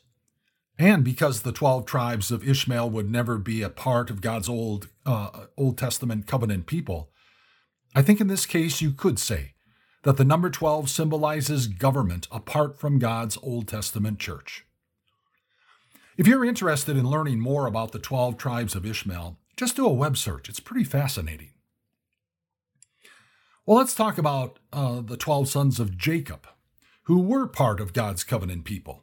And 0.79 1.03
because 1.05 1.43
the 1.43 1.53
12 1.53 1.87
tribes 1.87 2.31
of 2.31 2.47
Ishmael 2.47 2.89
would 2.91 3.11
never 3.11 3.39
be 3.39 3.63
a 3.63 3.69
part 3.69 4.11
of 4.11 4.21
God's 4.21 4.49
Old, 4.49 4.89
uh, 5.05 5.47
Old 5.57 5.77
Testament 5.77 6.29
covenant 6.29 6.67
people, 6.67 7.11
I 7.97 8.03
think 8.03 8.21
in 8.21 8.29
this 8.29 8.47
case 8.47 8.81
you 8.81 8.93
could 8.93 9.19
say 9.19 9.55
that 10.03 10.17
the 10.17 10.25
number 10.25 10.51
12 10.51 10.89
symbolizes 10.89 11.67
government 11.67 12.29
apart 12.31 12.79
from 12.79 13.01
God's 13.01 13.39
Old 13.43 13.67
Testament 13.67 14.21
church. 14.21 14.65
If 16.17 16.29
you're 16.29 16.45
interested 16.45 16.97
in 16.97 17.11
learning 17.11 17.41
more 17.41 17.67
about 17.67 17.93
the 17.93 17.99
12 17.99 18.37
tribes 18.37 18.77
of 18.77 18.87
Ishmael, 18.87 19.37
just 19.57 19.77
do 19.77 19.87
a 19.87 19.93
web 19.93 20.17
search. 20.17 20.49
It's 20.49 20.61
pretty 20.61 20.85
fascinating. 20.85 21.51
Well, 23.67 23.79
let's 23.79 23.95
talk 23.95 24.17
about 24.19 24.59
uh, 24.73 25.01
the 25.01 25.17
12 25.17 25.49
sons 25.49 25.81
of 25.81 25.97
Jacob 25.97 26.47
who 27.05 27.21
were 27.21 27.47
part 27.47 27.81
of 27.81 27.93
God's 27.93 28.23
covenant 28.23 28.65
people. 28.65 29.03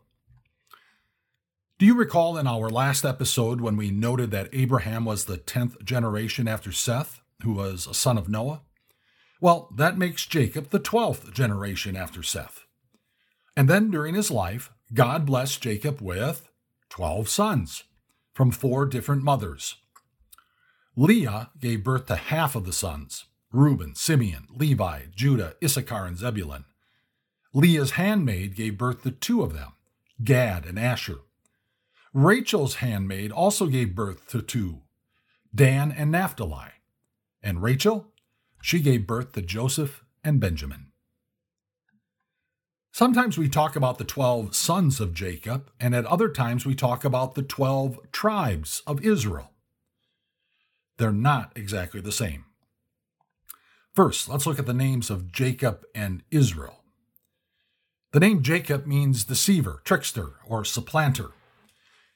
Do 1.80 1.86
you 1.86 1.96
recall 1.96 2.38
in 2.38 2.48
our 2.48 2.70
last 2.70 3.04
episode 3.04 3.60
when 3.60 3.76
we 3.76 3.92
noted 3.92 4.32
that 4.32 4.50
Abraham 4.54 5.04
was 5.04 5.26
the 5.26 5.38
10th 5.38 5.84
generation 5.84 6.48
after 6.48 6.72
Seth, 6.72 7.22
who 7.44 7.54
was 7.54 7.88
a 7.88 7.94
son 7.94 8.18
of 8.18 8.30
Noah? 8.30 8.62
Well, 9.42 9.70
that 9.76 9.98
makes 9.98 10.28
Jacob 10.28 10.70
the 10.70 10.80
12th 10.80 11.34
generation 11.34 11.96
after 11.96 12.22
Seth. 12.22 12.66
And 13.58 13.68
then 13.68 13.90
during 13.90 14.14
his 14.14 14.30
life, 14.30 14.72
God 14.94 15.26
blessed 15.26 15.62
Jacob 15.62 16.02
with 16.02 16.48
12 16.92 17.30
sons 17.30 17.86
from 18.34 18.52
four 18.52 18.86
different 18.86 19.24
mothers. 19.24 19.78
Leah 20.98 21.50
gave 21.58 21.86
birth 21.86 22.08
to 22.08 22.18
half 22.18 22.54
of 22.54 22.66
the 22.66 22.74
sons 22.74 23.26
Reuben, 23.54 23.96
Simeon, 23.96 24.46
Levi, 24.54 25.04
Judah, 25.16 25.56
Issachar, 25.64 26.06
and 26.06 26.18
Zebulun. 26.18 26.66
Leah's 27.54 27.92
handmaid 27.92 28.56
gave 28.56 28.78
birth 28.78 29.04
to 29.04 29.12
two 29.12 29.42
of 29.42 29.54
them, 29.54 29.72
Gad 30.22 30.66
and 30.66 30.78
Asher. 30.78 31.20
Rachel's 32.14 32.76
handmaid 32.76 33.32
also 33.32 33.68
gave 33.68 33.96
birth 33.96 34.28
to 34.28 34.42
two, 34.42 34.82
Dan 35.56 35.94
and 35.94 36.12
Naphtali. 36.12 36.72
And 37.42 37.64
Rachel, 37.64 38.08
she 38.62 38.82
gave 38.82 39.08
birth 39.08 39.32
to 39.34 39.42
Joseph 39.42 40.04
and 40.26 40.42
Benjamin. 40.42 40.91
Sometimes 42.94 43.38
we 43.38 43.48
talk 43.48 43.78
about 43.78 43.98
the 43.98 44.04
12 44.04 44.54
sons 44.54 45.00
of 45.00 45.14
Jacob, 45.14 45.72
and 45.80 45.96
at 45.96 46.06
other 46.06 46.28
times 46.28 46.66
we 46.66 46.76
talk 46.76 47.06
about 47.06 47.36
the 47.36 47.42
12 47.42 48.12
tribes 48.12 48.82
of 48.86 49.04
Israel. 49.06 49.52
They're 50.98 51.14
not 51.14 51.54
exactly 51.56 52.02
the 52.02 52.12
same. 52.12 52.46
First, 53.96 54.28
let's 54.28 54.46
look 54.46 54.60
at 54.60 54.66
the 54.66 54.74
names 54.74 55.10
of 55.10 55.32
Jacob 55.32 55.86
and 55.96 56.24
Israel. 56.32 56.84
The 58.12 58.20
name 58.20 58.44
Jacob 58.44 58.86
means 58.86 59.24
deceiver, 59.24 59.82
trickster, 59.86 60.34
or 60.46 60.66
supplanter. 60.66 61.32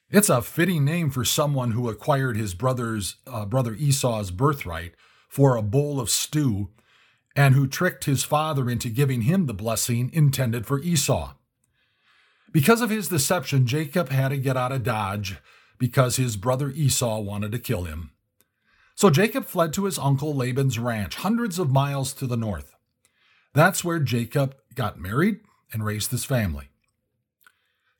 It's 0.09 0.29
a 0.29 0.41
fitting 0.41 0.83
name 0.83 1.09
for 1.09 1.23
someone 1.23 1.71
who 1.71 1.89
acquired 1.89 2.35
his 2.35 2.53
brother's 2.53 3.15
uh, 3.25 3.45
brother 3.45 3.73
Esau's 3.73 4.29
birthright 4.29 4.93
for 5.29 5.55
a 5.55 5.61
bowl 5.61 6.01
of 6.01 6.09
stew 6.09 6.69
and 7.35 7.53
who 7.53 7.67
tricked 7.67 8.05
his 8.05 8.23
father 8.23 8.69
into 8.69 8.89
giving 8.89 9.21
him 9.21 9.45
the 9.45 9.53
blessing 9.53 10.09
intended 10.13 10.65
for 10.65 10.79
Esau. 10.79 11.33
Because 12.51 12.81
of 12.81 12.89
his 12.89 13.09
deception, 13.09 13.67
Jacob 13.67 14.09
had 14.09 14.29
to 14.29 14.37
get 14.37 14.55
out 14.55 14.71
of 14.71 14.83
Dodge 14.83 15.37
because 15.77 16.15
his 16.15 16.37
brother 16.37 16.69
Esau 16.69 17.19
wanted 17.19 17.51
to 17.51 17.59
kill 17.59 17.83
him. 17.83 18.11
So 18.95 19.09
Jacob 19.09 19.45
fled 19.45 19.73
to 19.73 19.83
his 19.83 19.99
uncle 19.99 20.33
Laban's 20.33 20.79
ranch, 20.79 21.15
hundreds 21.15 21.59
of 21.59 21.69
miles 21.69 22.13
to 22.13 22.25
the 22.25 22.37
north. 22.37 22.73
That's 23.53 23.83
where 23.83 23.99
Jacob 23.99 24.55
got 24.73 24.99
married 24.99 25.41
and 25.73 25.83
raised 25.83 26.11
his 26.11 26.23
family. 26.23 26.69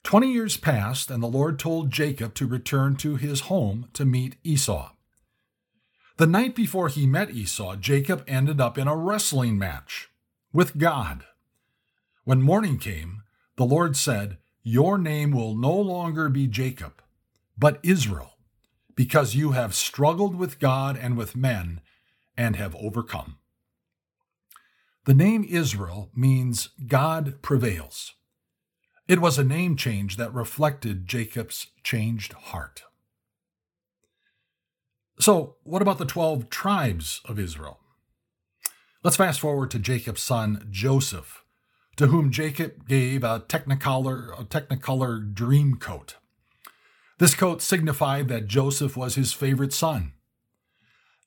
Twenty 0.03 0.31
years 0.31 0.55
passed, 0.55 1.11
and 1.11 1.21
the 1.21 1.27
Lord 1.27 1.59
told 1.59 1.91
Jacob 1.91 2.33
to 2.35 2.47
return 2.47 2.95
to 2.97 3.17
his 3.17 3.41
home 3.41 3.89
to 3.93 4.05
meet 4.05 4.37
Esau. 4.43 4.91
The 6.17 6.27
night 6.27 6.55
before 6.55 6.87
he 6.87 7.05
met 7.05 7.31
Esau, 7.31 7.75
Jacob 7.75 8.23
ended 8.25 8.61
up 8.61 8.77
in 8.77 8.87
a 8.87 8.95
wrestling 8.95 9.57
match 9.57 10.09
with 10.53 10.77
God. 10.77 11.25
When 12.23 12.41
morning 12.41 12.77
came, 12.77 13.23
the 13.57 13.65
Lord 13.65 13.97
said, 13.97 14.37
Your 14.63 14.97
name 14.97 15.31
will 15.31 15.55
no 15.55 15.73
longer 15.73 16.29
be 16.29 16.47
Jacob, 16.47 17.01
but 17.57 17.79
Israel, 17.83 18.37
because 18.95 19.35
you 19.35 19.51
have 19.51 19.75
struggled 19.75 20.35
with 20.35 20.57
God 20.57 20.97
and 20.97 21.17
with 21.17 21.35
men 21.35 21.81
and 22.37 22.55
have 22.55 22.77
overcome. 22.77 23.37
The 25.03 25.13
name 25.13 25.45
Israel 25.47 26.11
means 26.15 26.69
God 26.87 27.41
prevails. 27.41 28.13
It 29.05 29.19
was 29.19 29.37
a 29.37 29.43
name 29.43 29.75
change 29.75 30.15
that 30.15 30.33
reflected 30.33 31.07
Jacob's 31.07 31.67
changed 31.83 32.31
heart. 32.33 32.83
So, 35.19 35.55
what 35.63 35.81
about 35.81 35.97
the 35.97 36.05
12 36.05 36.49
tribes 36.49 37.21
of 37.25 37.39
Israel? 37.39 37.79
Let's 39.03 39.17
fast 39.17 39.39
forward 39.39 39.71
to 39.71 39.79
Jacob's 39.79 40.21
son 40.21 40.67
Joseph, 40.69 41.43
to 41.95 42.07
whom 42.07 42.31
Jacob 42.31 42.87
gave 42.87 43.23
a 43.23 43.39
technicolor, 43.39 44.37
a 44.39 44.43
technicolor 44.43 45.33
dream 45.33 45.75
coat. 45.75 46.15
This 47.17 47.33
coat 47.33 47.61
signified 47.61 48.27
that 48.27 48.47
Joseph 48.47 48.97
was 48.97 49.15
his 49.15 49.31
favorite 49.31 49.73
son. 49.73 50.11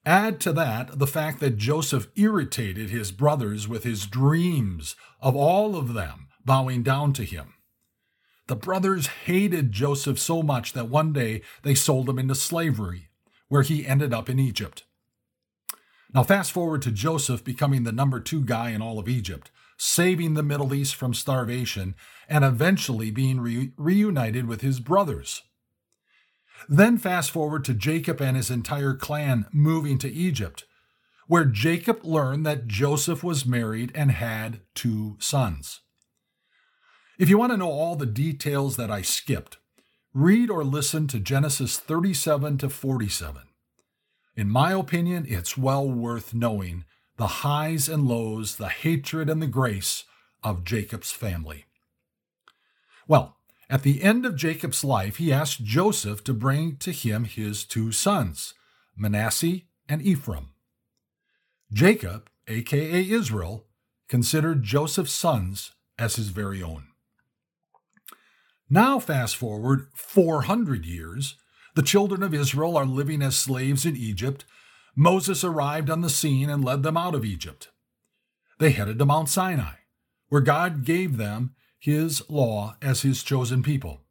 Add 0.04 0.40
to 0.40 0.52
that 0.52 0.98
the 0.98 1.06
fact 1.06 1.40
that 1.40 1.56
Joseph 1.56 2.08
irritated 2.14 2.90
his 2.90 3.10
brothers 3.10 3.68
with 3.68 3.84
his 3.84 4.06
dreams 4.06 4.96
of 5.20 5.34
all 5.34 5.76
of 5.76 5.94
them 5.94 6.28
bowing 6.44 6.82
down 6.82 7.12
to 7.14 7.24
him. 7.24 7.54
The 8.48 8.56
brothers 8.56 9.06
hated 9.26 9.72
Joseph 9.72 10.18
so 10.18 10.42
much 10.42 10.72
that 10.72 10.88
one 10.88 11.12
day 11.12 11.42
they 11.62 11.74
sold 11.74 12.08
him 12.08 12.18
into 12.18 12.34
slavery, 12.34 13.08
where 13.48 13.62
he 13.62 13.86
ended 13.86 14.12
up 14.12 14.28
in 14.28 14.38
Egypt. 14.38 14.84
Now, 16.14 16.22
fast 16.22 16.52
forward 16.52 16.82
to 16.82 16.90
Joseph 16.90 17.44
becoming 17.44 17.84
the 17.84 17.92
number 17.92 18.20
two 18.20 18.42
guy 18.42 18.70
in 18.70 18.80
all 18.80 18.98
of 18.98 19.08
Egypt, 19.08 19.50
saving 19.76 20.34
the 20.34 20.42
Middle 20.42 20.72
East 20.72 20.94
from 20.94 21.12
starvation, 21.12 21.94
and 22.28 22.44
eventually 22.44 23.10
being 23.10 23.40
re- 23.40 23.72
reunited 23.76 24.46
with 24.46 24.62
his 24.62 24.80
brothers. 24.80 25.42
Then 26.68 26.98
fast 26.98 27.30
forward 27.30 27.64
to 27.66 27.74
Jacob 27.74 28.20
and 28.20 28.36
his 28.36 28.50
entire 28.50 28.94
clan 28.94 29.46
moving 29.52 29.98
to 29.98 30.10
Egypt, 30.10 30.64
where 31.26 31.44
Jacob 31.44 32.04
learned 32.04 32.46
that 32.46 32.66
Joseph 32.66 33.22
was 33.22 33.46
married 33.46 33.92
and 33.94 34.10
had 34.10 34.60
two 34.74 35.16
sons. 35.20 35.80
If 37.18 37.28
you 37.28 37.36
want 37.36 37.52
to 37.52 37.58
know 37.58 37.70
all 37.70 37.96
the 37.96 38.06
details 38.06 38.76
that 38.76 38.90
I 38.90 39.02
skipped, 39.02 39.58
read 40.18 40.50
or 40.50 40.64
listen 40.64 41.06
to 41.06 41.20
Genesis 41.20 41.78
37 41.78 42.58
to 42.58 42.68
47. 42.68 43.42
In 44.34 44.50
my 44.50 44.72
opinion, 44.72 45.24
it's 45.28 45.56
well 45.56 45.88
worth 45.88 46.34
knowing 46.34 46.84
the 47.16 47.44
highs 47.46 47.88
and 47.88 48.08
lows, 48.08 48.56
the 48.56 48.68
hatred 48.68 49.30
and 49.30 49.40
the 49.40 49.46
grace 49.46 50.04
of 50.42 50.64
Jacob's 50.64 51.12
family. 51.12 51.66
Well, 53.06 53.36
at 53.70 53.84
the 53.84 54.02
end 54.02 54.26
of 54.26 54.34
Jacob's 54.34 54.82
life, 54.82 55.18
he 55.18 55.32
asked 55.32 55.62
Joseph 55.62 56.24
to 56.24 56.34
bring 56.34 56.78
to 56.78 56.90
him 56.90 57.22
his 57.22 57.64
two 57.64 57.92
sons, 57.92 58.54
Manasseh 58.96 59.60
and 59.88 60.02
Ephraim. 60.02 60.48
Jacob, 61.72 62.28
aka 62.48 63.08
Israel, 63.08 63.66
considered 64.08 64.64
Joseph's 64.64 65.12
sons 65.12 65.74
as 65.96 66.16
his 66.16 66.30
very 66.30 66.60
own. 66.60 66.87
Now, 68.70 68.98
fast 68.98 69.36
forward 69.36 69.88
400 69.94 70.84
years, 70.84 71.36
the 71.74 71.82
children 71.82 72.22
of 72.22 72.34
Israel 72.34 72.76
are 72.76 72.84
living 72.84 73.22
as 73.22 73.36
slaves 73.36 73.86
in 73.86 73.96
Egypt. 73.96 74.44
Moses 74.94 75.42
arrived 75.42 75.88
on 75.88 76.02
the 76.02 76.10
scene 76.10 76.50
and 76.50 76.64
led 76.64 76.82
them 76.82 76.96
out 76.96 77.14
of 77.14 77.24
Egypt. 77.24 77.68
They 78.58 78.72
headed 78.72 78.98
to 78.98 79.06
Mount 79.06 79.28
Sinai, 79.28 79.76
where 80.28 80.40
God 80.40 80.84
gave 80.84 81.16
them 81.16 81.54
his 81.78 82.28
law 82.28 82.76
as 82.82 83.02
his 83.02 83.22
chosen 83.22 83.62
people. 83.62 84.02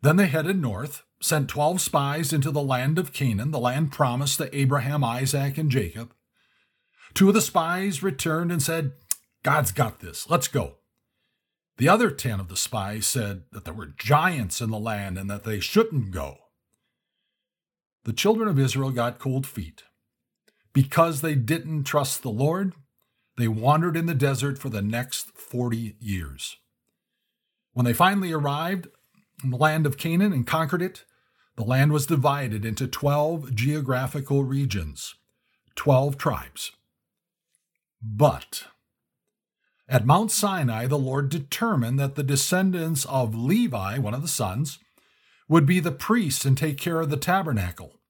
Then 0.00 0.16
they 0.16 0.26
headed 0.26 0.60
north, 0.60 1.04
sent 1.20 1.48
12 1.48 1.80
spies 1.80 2.32
into 2.32 2.50
the 2.50 2.62
land 2.62 2.98
of 2.98 3.12
Canaan, 3.12 3.52
the 3.52 3.60
land 3.60 3.92
promised 3.92 4.38
to 4.38 4.56
Abraham, 4.56 5.04
Isaac, 5.04 5.58
and 5.58 5.70
Jacob. 5.70 6.12
Two 7.14 7.28
of 7.28 7.34
the 7.34 7.40
spies 7.40 8.02
returned 8.02 8.50
and 8.50 8.62
said, 8.62 8.92
God's 9.44 9.70
got 9.70 10.00
this, 10.00 10.28
let's 10.28 10.48
go. 10.48 10.78
The 11.78 11.88
other 11.88 12.10
10 12.10 12.38
of 12.38 12.48
the 12.48 12.56
spies 12.56 13.06
said 13.06 13.44
that 13.52 13.64
there 13.64 13.74
were 13.74 13.86
giants 13.86 14.60
in 14.60 14.70
the 14.70 14.78
land 14.78 15.18
and 15.18 15.28
that 15.30 15.44
they 15.44 15.60
shouldn't 15.60 16.10
go. 16.10 16.38
The 18.04 18.12
children 18.12 18.48
of 18.48 18.58
Israel 18.58 18.90
got 18.90 19.18
cold 19.18 19.46
feet. 19.46 19.84
Because 20.72 21.20
they 21.20 21.34
didn't 21.34 21.84
trust 21.84 22.22
the 22.22 22.30
Lord, 22.30 22.74
they 23.36 23.48
wandered 23.48 23.96
in 23.96 24.06
the 24.06 24.14
desert 24.14 24.58
for 24.58 24.68
the 24.68 24.82
next 24.82 25.36
40 25.36 25.96
years. 26.00 26.56
When 27.72 27.84
they 27.84 27.92
finally 27.92 28.32
arrived 28.32 28.88
in 29.42 29.50
the 29.50 29.56
land 29.56 29.86
of 29.86 29.98
Canaan 29.98 30.32
and 30.32 30.46
conquered 30.46 30.82
it, 30.82 31.04
the 31.56 31.64
land 31.64 31.92
was 31.92 32.06
divided 32.06 32.64
into 32.64 32.86
12 32.86 33.54
geographical 33.54 34.44
regions, 34.44 35.14
12 35.74 36.16
tribes. 36.16 36.72
But 38.02 38.64
at 39.92 40.06
Mount 40.06 40.30
Sinai, 40.30 40.86
the 40.86 40.98
Lord 40.98 41.28
determined 41.28 42.00
that 42.00 42.14
the 42.14 42.22
descendants 42.22 43.04
of 43.04 43.34
Levi, 43.34 43.98
one 43.98 44.14
of 44.14 44.22
the 44.22 44.26
sons, 44.26 44.78
would 45.50 45.66
be 45.66 45.80
the 45.80 45.92
priests 45.92 46.46
and 46.46 46.56
take 46.56 46.78
care 46.78 46.98
of 46.98 47.10
the 47.10 47.18
tabernacle. 47.18 48.00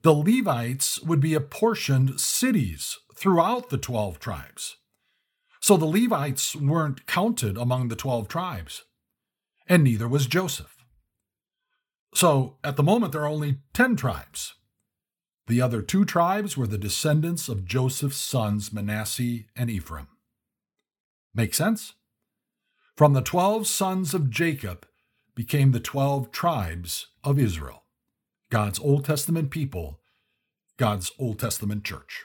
The 0.00 0.14
Levites 0.14 1.02
would 1.02 1.20
be 1.20 1.34
apportioned 1.34 2.18
cities 2.18 2.96
throughout 3.14 3.68
the 3.68 3.76
12 3.76 4.18
tribes. 4.18 4.78
So 5.60 5.76
the 5.76 5.84
Levites 5.84 6.56
weren't 6.56 7.06
counted 7.06 7.58
among 7.58 7.88
the 7.88 7.96
12 7.96 8.26
tribes, 8.26 8.84
and 9.66 9.84
neither 9.84 10.08
was 10.08 10.26
Joseph. 10.26 10.76
So 12.14 12.56
at 12.64 12.76
the 12.76 12.82
moment, 12.82 13.12
there 13.12 13.22
are 13.22 13.28
only 13.28 13.58
10 13.74 13.96
tribes. 13.96 14.54
The 15.46 15.60
other 15.60 15.82
two 15.82 16.06
tribes 16.06 16.56
were 16.56 16.66
the 16.66 16.78
descendants 16.78 17.50
of 17.50 17.66
Joseph's 17.66 18.16
sons, 18.16 18.72
Manasseh 18.72 19.40
and 19.54 19.68
Ephraim. 19.68 20.08
Make 21.36 21.52
sense? 21.52 21.92
From 22.96 23.12
the 23.12 23.20
12 23.20 23.66
sons 23.66 24.14
of 24.14 24.30
Jacob 24.30 24.86
became 25.34 25.72
the 25.72 25.80
12 25.80 26.32
tribes 26.32 27.08
of 27.22 27.38
Israel, 27.38 27.82
God's 28.48 28.80
Old 28.80 29.04
Testament 29.04 29.50
people, 29.50 30.00
God's 30.78 31.12
Old 31.18 31.38
Testament 31.38 31.84
church. 31.84 32.24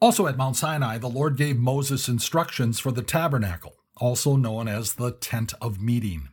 Also 0.00 0.26
at 0.26 0.36
Mount 0.36 0.56
Sinai, 0.56 0.98
the 0.98 1.08
Lord 1.08 1.36
gave 1.36 1.56
Moses 1.56 2.08
instructions 2.08 2.80
for 2.80 2.90
the 2.90 3.02
tabernacle, 3.02 3.76
also 3.98 4.34
known 4.34 4.66
as 4.66 4.94
the 4.94 5.12
tent 5.12 5.54
of 5.60 5.80
meeting. 5.80 6.30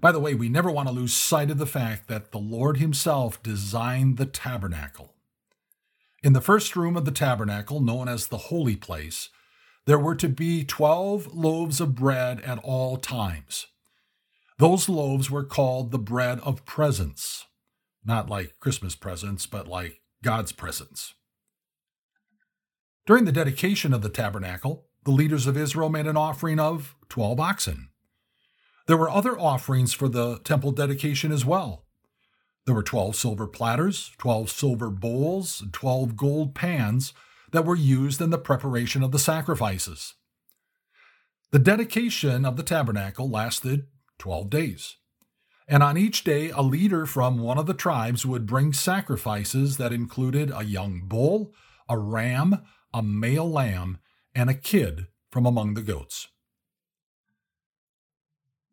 By 0.00 0.10
the 0.10 0.20
way, 0.20 0.34
we 0.34 0.48
never 0.48 0.70
want 0.70 0.88
to 0.88 0.94
lose 0.94 1.12
sight 1.12 1.50
of 1.50 1.58
the 1.58 1.66
fact 1.66 2.08
that 2.08 2.32
the 2.32 2.38
Lord 2.38 2.78
Himself 2.78 3.42
designed 3.42 4.16
the 4.16 4.26
tabernacle. 4.26 5.12
In 6.22 6.32
the 6.32 6.40
first 6.40 6.74
room 6.74 6.96
of 6.96 7.04
the 7.04 7.10
tabernacle, 7.10 7.80
known 7.80 8.08
as 8.08 8.28
the 8.28 8.38
holy 8.48 8.76
place, 8.76 9.28
there 9.86 9.98
were 9.98 10.14
to 10.14 10.28
be 10.28 10.64
12 10.64 11.34
loaves 11.34 11.80
of 11.80 11.94
bread 11.94 12.40
at 12.40 12.58
all 12.58 12.96
times. 12.96 13.66
Those 14.58 14.88
loaves 14.88 15.30
were 15.30 15.44
called 15.44 15.90
the 15.90 15.98
bread 15.98 16.40
of 16.40 16.64
presence, 16.64 17.44
not 18.04 18.30
like 18.30 18.58
Christmas 18.60 18.94
presents, 18.94 19.46
but 19.46 19.68
like 19.68 20.00
God's 20.22 20.52
presence. 20.52 21.14
During 23.06 23.24
the 23.26 23.32
dedication 23.32 23.92
of 23.92 24.00
the 24.00 24.08
tabernacle, 24.08 24.86
the 25.04 25.10
leaders 25.10 25.46
of 25.46 25.56
Israel 25.56 25.90
made 25.90 26.06
an 26.06 26.16
offering 26.16 26.58
of 26.58 26.94
12 27.10 27.38
oxen. 27.38 27.88
There 28.86 28.96
were 28.96 29.10
other 29.10 29.38
offerings 29.38 29.92
for 29.92 30.08
the 30.08 30.38
temple 30.38 30.72
dedication 30.72 31.30
as 31.30 31.44
well. 31.44 31.84
There 32.64 32.74
were 32.74 32.82
12 32.82 33.16
silver 33.16 33.46
platters, 33.46 34.12
12 34.16 34.48
silver 34.50 34.88
bowls, 34.88 35.60
and 35.60 35.72
12 35.72 36.16
gold 36.16 36.54
pans 36.54 37.12
that 37.54 37.64
were 37.64 37.76
used 37.76 38.20
in 38.20 38.30
the 38.30 38.36
preparation 38.36 39.04
of 39.04 39.12
the 39.12 39.18
sacrifices. 39.18 40.14
The 41.52 41.60
dedication 41.60 42.44
of 42.44 42.56
the 42.56 42.64
tabernacle 42.64 43.30
lasted 43.30 43.86
12 44.18 44.50
days. 44.50 44.96
And 45.68 45.80
on 45.80 45.96
each 45.96 46.24
day, 46.24 46.50
a 46.50 46.62
leader 46.62 47.06
from 47.06 47.38
one 47.38 47.56
of 47.56 47.66
the 47.66 47.72
tribes 47.72 48.26
would 48.26 48.44
bring 48.44 48.72
sacrifices 48.72 49.76
that 49.76 49.92
included 49.92 50.50
a 50.52 50.64
young 50.64 51.02
bull, 51.04 51.54
a 51.88 51.96
ram, 51.96 52.60
a 52.92 53.04
male 53.04 53.48
lamb, 53.48 53.98
and 54.34 54.50
a 54.50 54.54
kid 54.54 55.06
from 55.30 55.46
among 55.46 55.74
the 55.74 55.82
goats. 55.82 56.26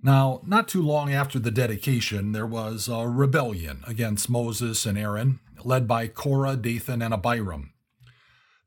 Now, 0.01 0.41
not 0.43 0.67
too 0.67 0.81
long 0.81 1.13
after 1.13 1.37
the 1.37 1.51
dedication, 1.51 2.31
there 2.31 2.47
was 2.47 2.87
a 2.87 3.07
rebellion 3.07 3.83
against 3.85 4.27
Moses 4.27 4.87
and 4.87 4.97
Aaron, 4.97 5.39
led 5.63 5.87
by 5.87 6.07
Korah, 6.07 6.57
Dathan, 6.57 7.03
and 7.03 7.13
Abiram. 7.13 7.70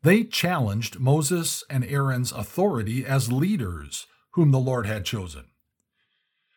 They 0.04 0.22
challenged 0.22 1.00
Moses 1.00 1.64
and 1.70 1.82
Aaron's 1.82 2.30
authority 2.30 3.06
as 3.06 3.32
leaders 3.32 4.06
whom 4.32 4.50
the 4.50 4.58
Lord 4.58 4.84
had 4.84 5.06
chosen. 5.06 5.44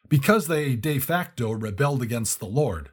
Because 0.10 0.48
they 0.48 0.76
de 0.76 1.00
facto 1.00 1.52
rebelled 1.52 2.02
against 2.02 2.40
the 2.40 2.46
Lord, 2.46 2.90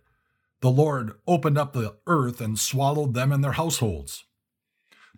the 0.61 0.71
Lord 0.71 1.14
opened 1.27 1.59
up 1.59 1.73
the 1.73 1.97
earth 2.07 2.40
and 2.40 2.57
swallowed 2.57 3.14
them 3.14 3.33
and 3.33 3.43
their 3.43 3.53
households. 3.53 4.27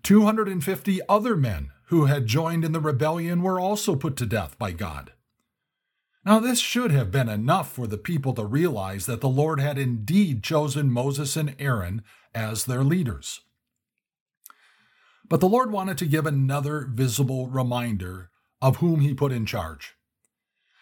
250 0.03 1.01
other 1.07 1.37
men 1.37 1.71
who 1.89 2.07
had 2.07 2.27
joined 2.27 2.65
in 2.65 2.73
the 2.73 2.81
rebellion 2.81 3.43
were 3.43 3.61
also 3.61 3.95
put 3.95 4.17
to 4.17 4.25
death 4.25 4.59
by 4.59 4.73
God. 4.73 5.13
Now, 6.25 6.41
this 6.41 6.61
should 6.61 6.93
have 6.93 7.11
been 7.11 7.29
enough 7.29 7.71
for 7.71 7.87
the 7.87 7.99
people 7.99 8.33
to 8.35 8.45
realize 8.47 9.05
that 9.05 9.21
the 9.21 9.29
Lord 9.29 9.61
had 9.61 9.77
indeed 9.77 10.43
chosen 10.43 10.91
Moses 10.91 11.37
and 11.37 11.55
Aaron 11.59 12.03
as 12.35 12.65
their 12.65 12.83
leaders. 12.83 13.43
But 15.29 15.41
the 15.41 15.49
Lord 15.49 15.73
wanted 15.73 15.99
to 15.99 16.07
give 16.07 16.27
another 16.27 16.87
visible 16.89 17.49
reminder 17.49 18.31
of 18.63 18.77
whom 18.77 19.01
he 19.01 19.13
put 19.13 19.33
in 19.33 19.45
charge. 19.45 19.95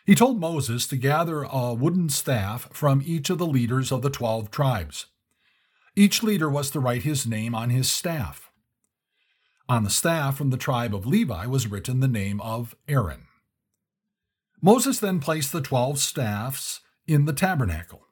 He 0.04 0.14
told 0.14 0.38
Moses 0.38 0.86
to 0.88 0.96
gather 0.96 1.44
a 1.44 1.72
wooden 1.72 2.10
staff 2.10 2.68
from 2.72 3.02
each 3.04 3.30
of 3.30 3.38
the 3.38 3.46
leaders 3.46 3.90
of 3.90 4.02
the 4.02 4.10
twelve 4.10 4.50
tribes. 4.50 5.06
Each 5.96 6.22
leader 6.22 6.50
was 6.50 6.70
to 6.70 6.80
write 6.80 7.04
his 7.04 7.26
name 7.26 7.54
on 7.54 7.70
his 7.70 7.90
staff. 7.90 8.50
On 9.66 9.82
the 9.82 9.90
staff 9.90 10.36
from 10.36 10.50
the 10.50 10.58
tribe 10.58 10.94
of 10.94 11.06
Levi 11.06 11.46
was 11.46 11.66
written 11.66 12.00
the 12.00 12.08
name 12.08 12.40
of 12.42 12.76
Aaron. 12.86 13.26
Moses 14.60 14.98
then 14.98 15.20
placed 15.20 15.52
the 15.52 15.62
twelve 15.62 15.98
staffs 15.98 16.80
in 17.06 17.24
the 17.24 17.32
tabernacle. 17.32 18.06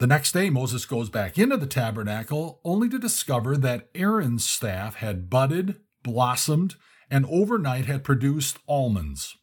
The 0.00 0.06
next 0.06 0.32
day, 0.32 0.48
Moses 0.48 0.86
goes 0.86 1.10
back 1.10 1.36
into 1.36 1.58
the 1.58 1.66
tabernacle 1.66 2.58
only 2.64 2.88
to 2.88 2.98
discover 2.98 3.58
that 3.58 3.90
Aaron's 3.94 4.46
staff 4.46 4.94
had 4.94 5.28
budded, 5.28 5.76
blossomed, 6.02 6.76
and 7.10 7.26
overnight 7.26 7.84
had 7.84 8.02
produced 8.02 8.58
almonds. 8.66 9.36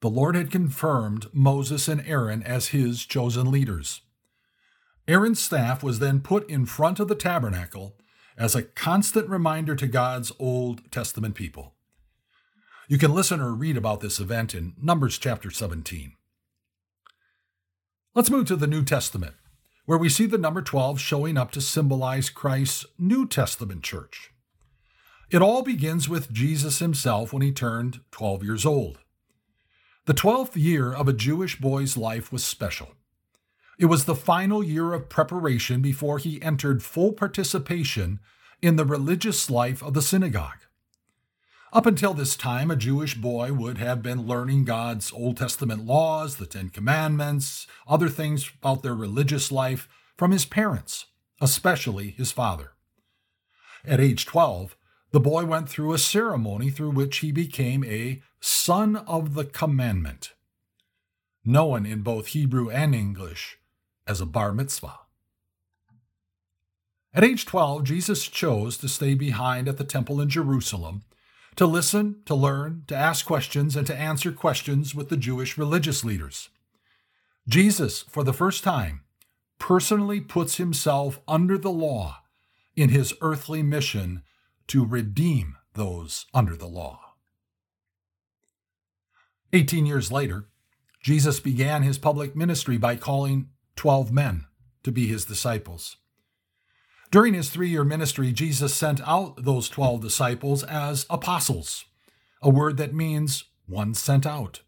The 0.00 0.08
Lord 0.08 0.36
had 0.36 0.52
confirmed 0.52 1.26
Moses 1.32 1.88
and 1.88 2.00
Aaron 2.06 2.44
as 2.44 2.68
his 2.68 3.04
chosen 3.04 3.50
leaders. 3.50 4.02
Aaron's 5.08 5.42
staff 5.42 5.82
was 5.82 5.98
then 5.98 6.20
put 6.20 6.48
in 6.48 6.64
front 6.64 7.00
of 7.00 7.08
the 7.08 7.16
tabernacle 7.16 7.96
as 8.38 8.54
a 8.54 8.62
constant 8.62 9.28
reminder 9.28 9.74
to 9.74 9.88
God's 9.88 10.30
Old 10.38 10.88
Testament 10.92 11.34
people. 11.34 11.74
You 12.86 12.96
can 12.96 13.12
listen 13.12 13.40
or 13.40 13.54
read 13.54 13.76
about 13.76 14.02
this 14.02 14.20
event 14.20 14.54
in 14.54 14.74
Numbers 14.80 15.18
chapter 15.18 15.50
17. 15.50 16.12
Let's 18.12 18.28
move 18.30 18.46
to 18.48 18.56
the 18.56 18.66
New 18.66 18.84
Testament. 18.84 19.36
where 19.86 19.98
we 19.98 20.08
see 20.08 20.26
the 20.26 20.38
number 20.38 20.62
12 20.62 21.00
showing 21.00 21.36
up 21.36 21.50
to 21.50 21.60
symbolize 21.60 22.30
Christ's 22.30 22.86
New 22.96 23.26
Testament 23.26 23.82
church. 23.82 24.30
It 25.30 25.42
all 25.42 25.62
begins 25.62 26.08
with 26.08 26.32
Jesus 26.32 26.78
himself 26.78 27.32
when 27.32 27.42
he 27.42 27.50
turned 27.50 28.00
12 28.12 28.44
years 28.44 28.64
old. 28.64 28.98
The 30.06 30.14
12th 30.14 30.54
year 30.54 30.92
of 30.92 31.08
a 31.08 31.12
Jewish 31.12 31.60
boy's 31.60 31.96
life 31.96 32.30
was 32.30 32.44
special. 32.44 32.94
It 33.80 33.86
was 33.86 34.04
the 34.04 34.14
final 34.14 34.62
year 34.62 34.92
of 34.92 35.08
preparation 35.08 35.80
before 35.80 36.18
he 36.18 36.42
entered 36.42 36.84
full 36.84 37.12
participation 37.12 38.20
in 38.62 38.76
the 38.76 38.84
religious 38.84 39.50
life 39.50 39.82
of 39.82 39.94
the 39.94 40.02
synagogue. 40.02 40.58
Up 41.72 41.86
until 41.86 42.14
this 42.14 42.34
time, 42.34 42.68
a 42.68 42.76
Jewish 42.76 43.14
boy 43.14 43.52
would 43.52 43.78
have 43.78 44.02
been 44.02 44.26
learning 44.26 44.64
God's 44.64 45.12
Old 45.12 45.36
Testament 45.36 45.86
laws, 45.86 46.36
the 46.36 46.46
Ten 46.46 46.68
Commandments, 46.68 47.68
other 47.86 48.08
things 48.08 48.50
about 48.60 48.82
their 48.82 48.94
religious 48.94 49.52
life 49.52 49.88
from 50.16 50.32
his 50.32 50.44
parents, 50.44 51.06
especially 51.40 52.10
his 52.10 52.32
father. 52.32 52.72
At 53.84 54.00
age 54.00 54.26
12, 54.26 54.76
the 55.12 55.20
boy 55.20 55.44
went 55.44 55.68
through 55.68 55.92
a 55.92 55.98
ceremony 55.98 56.70
through 56.70 56.90
which 56.90 57.18
he 57.18 57.30
became 57.30 57.84
a 57.84 58.20
son 58.40 58.96
of 58.96 59.34
the 59.34 59.44
commandment, 59.44 60.32
known 61.44 61.86
in 61.86 62.02
both 62.02 62.28
Hebrew 62.28 62.68
and 62.68 62.96
English 62.96 63.58
as 64.08 64.20
a 64.20 64.26
bar 64.26 64.52
mitzvah. 64.52 64.98
At 67.14 67.22
age 67.22 67.46
12, 67.46 67.84
Jesus 67.84 68.26
chose 68.26 68.76
to 68.78 68.88
stay 68.88 69.14
behind 69.14 69.68
at 69.68 69.76
the 69.78 69.84
temple 69.84 70.20
in 70.20 70.28
Jerusalem 70.28 71.04
to 71.60 71.66
listen, 71.66 72.16
to 72.24 72.34
learn, 72.34 72.84
to 72.86 72.96
ask 72.96 73.26
questions, 73.26 73.76
and 73.76 73.86
to 73.86 73.94
answer 73.94 74.32
questions 74.32 74.94
with 74.94 75.10
the 75.10 75.16
Jewish 75.18 75.58
religious 75.58 76.02
leaders. 76.02 76.48
Jesus, 77.46 78.00
for 78.00 78.24
the 78.24 78.32
first 78.32 78.64
time, 78.64 79.02
personally 79.58 80.22
puts 80.22 80.56
himself 80.56 81.20
under 81.28 81.58
the 81.58 81.70
law 81.70 82.22
in 82.76 82.88
his 82.88 83.12
earthly 83.20 83.62
mission 83.62 84.22
to 84.68 84.86
redeem 84.86 85.58
those 85.74 86.24
under 86.32 86.56
the 86.56 86.66
law. 86.66 86.98
Eighteen 89.52 89.84
years 89.84 90.10
later, 90.10 90.46
Jesus 91.02 91.40
began 91.40 91.82
his 91.82 91.98
public 91.98 92.34
ministry 92.34 92.78
by 92.78 92.96
calling 92.96 93.50
12 93.76 94.10
men 94.10 94.46
to 94.82 94.90
be 94.90 95.08
his 95.08 95.26
disciples. 95.26 95.98
During 97.10 97.34
his 97.34 97.50
three 97.50 97.68
year 97.68 97.84
ministry, 97.84 98.32
Jesus 98.32 98.74
sent 98.74 99.00
out 99.06 99.44
those 99.44 99.68
12 99.68 100.00
disciples 100.00 100.62
as 100.64 101.06
apostles, 101.10 101.84
a 102.40 102.50
word 102.50 102.76
that 102.76 102.94
means 102.94 103.44
one 103.66 103.94
sent 103.94 104.26
out. 104.26 104.62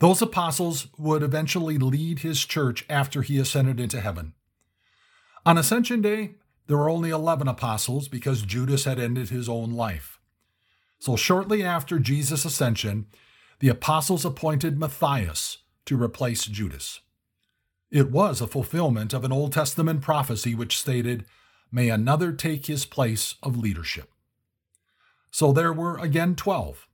Those 0.00 0.20
apostles 0.20 0.88
would 0.98 1.22
eventually 1.22 1.78
lead 1.78 2.20
his 2.20 2.44
church 2.44 2.84
after 2.88 3.22
he 3.22 3.38
ascended 3.38 3.78
into 3.78 4.00
heaven. 4.00 4.34
On 5.46 5.56
Ascension 5.56 6.02
Day, 6.02 6.34
there 6.66 6.76
were 6.76 6.90
only 6.90 7.10
11 7.10 7.46
apostles 7.46 8.08
because 8.08 8.42
Judas 8.42 8.84
had 8.84 8.98
ended 8.98 9.30
his 9.30 9.48
own 9.48 9.72
life. 9.72 10.18
So, 10.98 11.16
shortly 11.16 11.62
after 11.62 11.98
Jesus' 11.98 12.44
ascension, 12.44 13.06
the 13.60 13.68
apostles 13.68 14.24
appointed 14.24 14.78
Matthias 14.78 15.58
to 15.86 16.00
replace 16.00 16.46
Judas. 16.46 17.00
It 17.90 18.10
was 18.10 18.40
a 18.40 18.46
fulfillment 18.46 19.12
of 19.12 19.24
an 19.24 19.32
Old 19.32 19.52
Testament 19.52 20.00
prophecy 20.00 20.54
which 20.54 20.78
stated, 20.78 21.24
may 21.72 21.88
another 21.88 22.32
take 22.32 22.66
his 22.66 22.84
place 22.84 23.34
of 23.42 23.56
leadership. 23.56 24.12
So 25.30 25.50
there 25.50 25.72
were 25.72 25.96
again 25.96 26.36
12, 26.36 26.86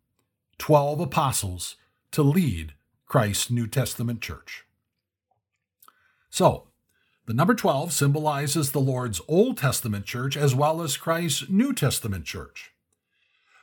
12 0.58 1.00
apostles 1.00 1.76
to 2.12 2.22
lead 2.22 2.74
Christ's 3.06 3.50
New 3.50 3.66
Testament 3.66 4.20
church. 4.20 4.64
So, 6.30 6.68
the 7.26 7.34
number 7.34 7.54
12 7.54 7.92
symbolizes 7.92 8.72
the 8.72 8.80
Lord's 8.80 9.20
Old 9.28 9.58
Testament 9.58 10.06
church 10.06 10.36
as 10.36 10.54
well 10.54 10.80
as 10.80 10.96
Christ's 10.96 11.48
New 11.48 11.74
Testament 11.74 12.24
church. 12.24 12.72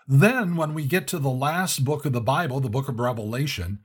Then, 0.07 0.55
when 0.55 0.73
we 0.73 0.85
get 0.85 1.07
to 1.07 1.19
the 1.19 1.29
last 1.29 1.83
book 1.83 2.05
of 2.05 2.13
the 2.13 2.21
Bible, 2.21 2.59
the 2.59 2.69
book 2.69 2.87
of 2.87 2.99
Revelation, 2.99 3.79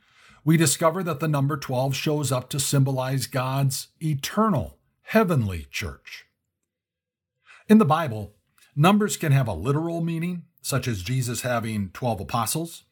we 0.45 0.57
discover 0.57 1.03
that 1.03 1.21
the 1.21 1.29
number 1.29 1.57
12 1.57 1.95
shows 1.95 2.33
up 2.33 2.49
to 2.51 2.61
symbolize 2.61 3.27
God's 3.27 3.89
eternal, 4.03 4.79
heavenly 5.03 5.67
church. 5.71 6.27
In 7.71 7.79
the 7.79 7.85
Bible, 7.85 8.35
numbers 8.75 9.17
can 9.17 9.31
have 9.31 9.47
a 9.47 9.55
literal 9.55 10.01
meaning, 10.01 10.43
such 10.61 10.89
as 10.89 11.05
Jesus 11.05 11.43
having 11.43 11.91
12 11.91 12.23
apostles. 12.23 12.83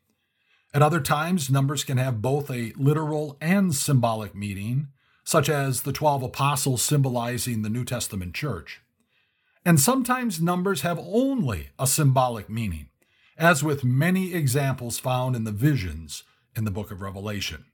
At 0.72 0.82
other 0.82 1.00
times, 1.00 1.50
numbers 1.50 1.82
can 1.82 1.98
have 1.98 2.22
both 2.22 2.48
a 2.48 2.72
literal 2.76 3.36
and 3.40 3.74
symbolic 3.74 4.36
meaning, 4.36 4.86
such 5.24 5.48
as 5.48 5.82
the 5.82 5.92
12 5.92 6.22
apostles 6.22 6.80
symbolizing 6.80 7.62
the 7.62 7.68
New 7.68 7.84
Testament 7.84 8.34
church. 8.34 8.80
And 9.64 9.80
sometimes 9.80 10.40
numbers 10.40 10.82
have 10.82 11.00
only 11.00 11.70
a 11.76 11.88
symbolic 11.88 12.48
meaning, 12.48 12.90
as 13.36 13.64
with 13.64 13.82
many 13.82 14.32
examples 14.32 15.00
found 15.00 15.34
in 15.34 15.42
the 15.42 15.50
visions 15.50 16.22
in 16.54 16.64
the 16.64 16.70
book 16.70 16.92
of 16.92 17.02
Revelation. 17.02 17.64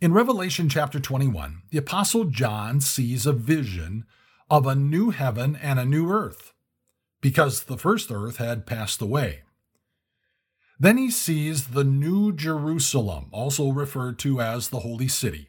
In 0.00 0.12
Revelation 0.12 0.68
chapter 0.68 0.98
21, 0.98 1.62
the 1.70 1.78
Apostle 1.78 2.24
John 2.24 2.80
sees 2.80 3.26
a 3.26 3.32
vision 3.32 4.04
of 4.50 4.66
a 4.66 4.74
new 4.74 5.10
heaven 5.10 5.56
and 5.56 5.78
a 5.78 5.84
new 5.84 6.10
earth, 6.10 6.52
because 7.20 7.64
the 7.64 7.76
first 7.76 8.10
earth 8.10 8.36
had 8.36 8.66
passed 8.66 9.02
away. 9.02 9.42
Then 10.80 10.96
he 10.96 11.10
sees 11.10 11.68
the 11.68 11.84
New 11.84 12.32
Jerusalem, 12.32 13.28
also 13.32 13.70
referred 13.70 14.18
to 14.20 14.40
as 14.40 14.68
the 14.68 14.80
Holy 14.80 15.08
City. 15.08 15.48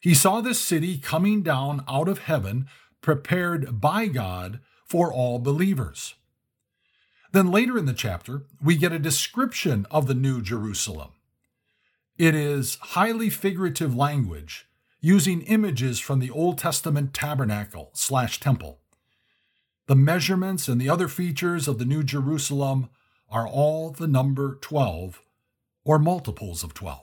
He 0.00 0.14
saw 0.14 0.40
this 0.40 0.60
city 0.60 0.98
coming 0.98 1.42
down 1.42 1.84
out 1.88 2.08
of 2.08 2.20
heaven, 2.20 2.66
prepared 3.00 3.80
by 3.80 4.06
God 4.06 4.60
for 4.86 5.12
all 5.12 5.40
believers. 5.40 6.14
Then 7.32 7.50
later 7.50 7.76
in 7.76 7.86
the 7.86 7.92
chapter, 7.92 8.44
we 8.62 8.76
get 8.76 8.92
a 8.92 8.98
description 8.98 9.86
of 9.90 10.06
the 10.06 10.14
New 10.14 10.40
Jerusalem. 10.40 11.10
It 12.16 12.34
is 12.34 12.78
highly 12.80 13.28
figurative 13.28 13.94
language 13.94 14.67
using 15.00 15.42
images 15.42 15.98
from 15.98 16.18
the 16.18 16.30
Old 16.30 16.58
Testament 16.58 17.14
tabernacle 17.14 17.90
slash 17.94 18.40
temple. 18.40 18.80
The 19.86 19.96
measurements 19.96 20.68
and 20.68 20.80
the 20.80 20.90
other 20.90 21.08
features 21.08 21.68
of 21.68 21.78
the 21.78 21.84
New 21.84 22.02
Jerusalem 22.02 22.90
are 23.30 23.46
all 23.46 23.90
the 23.90 24.08
number 24.08 24.56
12 24.56 25.22
or 25.84 25.98
multiples 25.98 26.62
of 26.62 26.74
12. 26.74 27.00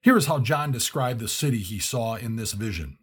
Here 0.00 0.16
is 0.16 0.26
how 0.26 0.38
John 0.38 0.72
described 0.72 1.20
the 1.20 1.28
city 1.28 1.58
he 1.58 1.78
saw 1.78 2.16
in 2.16 2.36
this 2.36 2.52
vision. 2.52 2.98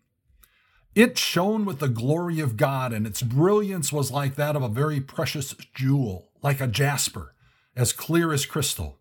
It 0.94 1.18
shone 1.18 1.66
with 1.66 1.80
the 1.80 1.90
glory 1.90 2.40
of 2.40 2.56
God, 2.56 2.94
and 2.94 3.06
its 3.06 3.22
brilliance 3.22 3.92
was 3.92 4.12
like 4.12 4.36
that 4.36 4.56
of 4.56 4.62
a 4.64 4.70
very 4.70 5.02
precious 5.02 5.54
jewel, 5.74 6.30
like 6.42 6.62
a 6.62 6.68
jasper, 6.68 7.36
as 7.76 7.92
clear 7.92 8.32
as 8.32 8.46
crystal. 8.46 8.98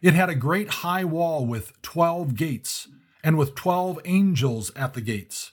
It 0.00 0.14
had 0.14 0.30
a 0.30 0.36
great 0.36 0.68
high 0.68 1.04
wall 1.04 1.44
with 1.44 1.80
12 1.82 2.34
gates 2.36 2.88
and 3.22 3.38
with 3.38 3.54
twelve 3.54 4.00
angels 4.04 4.72
at 4.74 4.94
the 4.94 5.00
gates. 5.00 5.52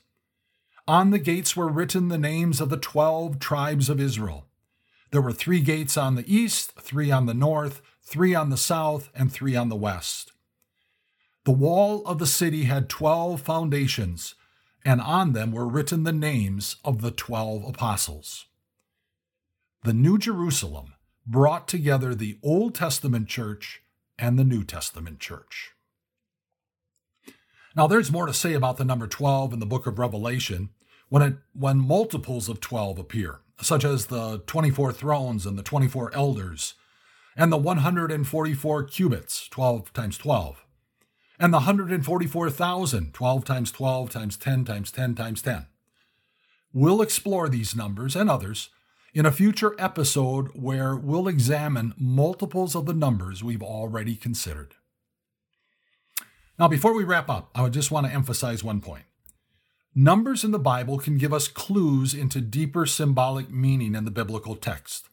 On 0.88 1.12
the 1.12 1.20
gates 1.20 1.56
were 1.56 1.70
written 1.70 2.08
the 2.08 2.18
names 2.18 2.60
of 2.60 2.70
the 2.70 2.78
twelve 2.78 3.40
tribes 3.40 3.90
of 3.90 4.00
Israel. 4.00 4.48
There 5.12 5.22
were 5.22 5.34
three 5.34 5.62
gates 5.62 5.98
on 5.98 6.16
the 6.16 6.34
east, 6.34 6.74
three 6.74 7.12
on 7.12 7.26
the 7.26 7.34
north, 7.34 7.82
three 8.02 8.34
on 8.34 8.50
the 8.50 8.58
south, 8.58 9.10
and 9.14 9.32
three 9.32 9.56
on 9.56 9.70
the 9.70 9.76
west. 9.76 10.32
The 11.46 11.52
wall 11.52 12.06
of 12.06 12.20
the 12.20 12.28
city 12.28 12.64
had 12.66 12.90
twelve 12.90 13.42
foundations, 13.42 14.36
and 14.84 15.02
on 15.02 15.34
them 15.34 15.52
were 15.52 15.68
written 15.68 16.04
the 16.04 16.12
names 16.12 16.78
of 16.84 17.02
the 17.02 17.12
twelve 17.12 17.64
apostles. 17.66 18.46
The 19.84 19.94
New 19.94 20.18
Jerusalem 20.18 20.94
brought 21.26 21.68
together 21.68 22.14
the 22.14 22.38
Old 22.44 22.76
Testament 22.76 23.28
church 23.28 23.82
and 24.18 24.38
the 24.38 24.44
New 24.44 24.64
Testament 24.64 25.20
church. 25.20 25.72
Now, 27.80 27.88
there's 27.88 28.12
more 28.12 28.26
to 28.26 28.34
say 28.34 28.56
about 28.56 28.76
the 28.76 28.84
number 28.84 29.08
12 29.08 29.54
in 29.54 29.60
the 29.62 29.66
book 29.66 29.88
of 29.88 30.00
Revelation 30.00 30.68
when, 31.08 31.22
it, 31.22 31.36
when 31.54 31.78
multiples 31.78 32.50
of 32.50 32.60
12 32.60 33.00
appear, 33.00 33.40
such 33.62 33.86
as 33.86 34.08
the 34.08 34.40
24 34.48 34.92
thrones 34.92 35.46
and 35.46 35.58
the 35.58 35.64
24 35.64 36.14
elders, 36.14 36.74
and 37.38 37.54
the 37.54 37.58
144 37.58 38.84
cubits, 38.84 39.48
12 39.48 39.94
times 39.94 40.18
12, 40.18 40.66
and 41.40 41.54
the 41.54 41.60
144,000, 41.60 43.14
12 43.14 43.46
times 43.46 43.72
12 43.72 44.10
times 44.10 44.36
10 44.36 44.66
times 44.66 44.92
10 44.92 45.16
times 45.16 45.42
10. 45.42 45.68
We'll 46.74 47.02
explore 47.02 47.48
these 47.48 47.78
numbers 47.78 48.14
and 48.14 48.30
others 48.30 48.72
in 49.14 49.26
a 49.26 49.32
future 49.32 49.74
episode 49.80 50.50
where 50.54 50.98
we'll 50.98 51.30
examine 51.30 51.94
multiples 51.98 52.76
of 52.76 52.88
the 52.88 52.94
numbers 52.94 53.42
we've 53.42 53.64
already 53.64 54.18
considered. 54.18 54.76
Now, 56.60 56.68
before 56.68 56.94
we 56.94 57.06
wrap 57.06 57.30
up, 57.30 57.50
I 57.56 57.62
would 57.62 57.72
just 57.72 57.90
want 57.90 58.06
to 58.06 58.14
emphasize 58.14 58.66
one 58.66 58.82
point. 58.82 59.06
Numbers 59.96 60.44
in 60.44 60.52
the 60.52 60.60
Bible 60.60 61.00
can 61.00 61.18
give 61.18 61.34
us 61.34 61.48
clues 61.48 62.14
into 62.14 62.42
deeper 62.42 62.86
symbolic 62.86 63.50
meaning 63.50 63.96
in 63.96 64.04
the 64.04 64.12
biblical 64.12 64.56
text. 64.56 65.08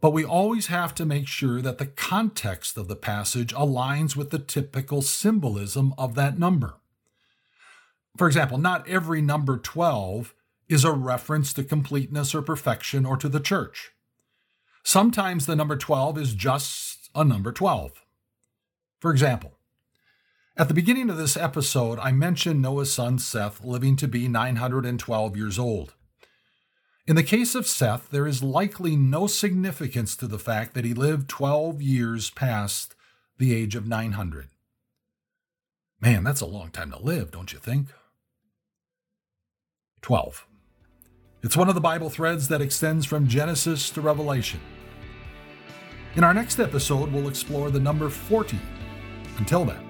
But 0.00 0.12
we 0.12 0.24
always 0.24 0.68
have 0.68 0.94
to 0.94 1.04
make 1.04 1.26
sure 1.28 1.60
that 1.60 1.76
the 1.76 1.86
context 1.86 2.78
of 2.78 2.88
the 2.88 2.96
passage 2.96 3.52
aligns 3.52 4.16
with 4.16 4.30
the 4.30 4.38
typical 4.38 5.02
symbolism 5.02 5.92
of 5.98 6.14
that 6.14 6.38
number. 6.38 6.76
For 8.16 8.26
example, 8.26 8.56
not 8.56 8.88
every 8.88 9.20
number 9.20 9.58
12 9.58 10.34
is 10.68 10.84
a 10.84 10.92
reference 10.92 11.52
to 11.54 11.64
completeness 11.64 12.34
or 12.34 12.40
perfection 12.40 13.04
or 13.04 13.16
to 13.18 13.28
the 13.28 13.40
church. 13.40 13.92
Sometimes 14.82 15.44
the 15.44 15.56
number 15.56 15.76
12 15.76 16.16
is 16.16 16.34
just 16.34 17.10
a 17.14 17.22
number 17.22 17.52
12. 17.52 18.02
For 19.00 19.10
example, 19.10 19.57
at 20.58 20.66
the 20.66 20.74
beginning 20.74 21.08
of 21.08 21.16
this 21.16 21.36
episode, 21.36 22.00
I 22.00 22.10
mentioned 22.10 22.60
Noah's 22.60 22.92
son 22.92 23.20
Seth 23.20 23.64
living 23.64 23.94
to 23.94 24.08
be 24.08 24.26
912 24.26 25.36
years 25.36 25.56
old. 25.56 25.94
In 27.06 27.14
the 27.14 27.22
case 27.22 27.54
of 27.54 27.66
Seth, 27.66 28.10
there 28.10 28.26
is 28.26 28.42
likely 28.42 28.96
no 28.96 29.28
significance 29.28 30.16
to 30.16 30.26
the 30.26 30.38
fact 30.38 30.74
that 30.74 30.84
he 30.84 30.94
lived 30.94 31.28
12 31.28 31.80
years 31.80 32.30
past 32.30 32.96
the 33.38 33.54
age 33.54 33.76
of 33.76 33.86
900. 33.86 34.48
Man, 36.00 36.24
that's 36.24 36.40
a 36.40 36.46
long 36.46 36.70
time 36.70 36.90
to 36.90 36.98
live, 36.98 37.30
don't 37.30 37.52
you 37.52 37.60
think? 37.60 37.88
12. 40.02 40.44
It's 41.44 41.56
one 41.56 41.68
of 41.68 41.76
the 41.76 41.80
Bible 41.80 42.10
threads 42.10 42.48
that 42.48 42.60
extends 42.60 43.06
from 43.06 43.28
Genesis 43.28 43.90
to 43.90 44.00
Revelation. 44.00 44.60
In 46.16 46.24
our 46.24 46.34
next 46.34 46.58
episode, 46.58 47.12
we'll 47.12 47.28
explore 47.28 47.70
the 47.70 47.78
number 47.78 48.08
40. 48.08 48.58
Until 49.38 49.64
then, 49.64 49.87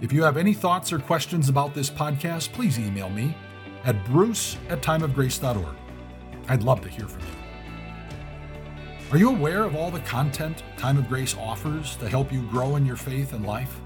if 0.00 0.12
you 0.12 0.22
have 0.22 0.36
any 0.36 0.54
thoughts 0.54 0.92
or 0.92 0.98
questions 0.98 1.48
about 1.48 1.74
this 1.74 1.90
podcast, 1.90 2.52
please 2.52 2.78
email 2.78 3.10
me 3.10 3.36
at 3.84 4.02
bruce 4.06 4.56
at 4.68 4.82
timeofgrace.org. 4.82 5.76
I'd 6.48 6.62
love 6.62 6.80
to 6.82 6.88
hear 6.88 7.06
from 7.06 7.22
you. 7.22 7.40
Are 9.12 9.18
you 9.18 9.30
aware 9.30 9.62
of 9.64 9.74
all 9.74 9.90
the 9.90 10.00
content 10.00 10.62
Time 10.76 10.96
of 10.96 11.08
Grace 11.08 11.36
offers 11.36 11.96
to 11.96 12.08
help 12.08 12.32
you 12.32 12.42
grow 12.42 12.76
in 12.76 12.86
your 12.86 12.96
faith 12.96 13.32
and 13.32 13.44
life? 13.44 13.80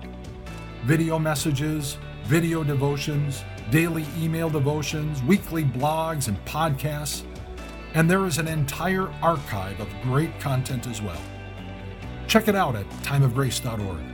Video 0.84 1.18
messages, 1.18 1.96
video 2.24 2.62
devotions, 2.62 3.42
daily 3.70 4.04
email 4.18 4.50
devotions, 4.50 5.22
weekly 5.22 5.64
blogs, 5.64 6.28
and 6.28 6.42
podcasts. 6.44 7.24
And 7.94 8.10
there 8.10 8.26
is 8.26 8.38
an 8.38 8.48
entire 8.48 9.08
archive 9.22 9.80
of 9.80 9.88
great 10.02 10.38
content 10.40 10.86
as 10.86 11.00
well. 11.00 11.20
Check 12.26 12.48
it 12.48 12.54
out 12.54 12.76
at 12.76 12.88
timeofgrace.org. 13.02 14.13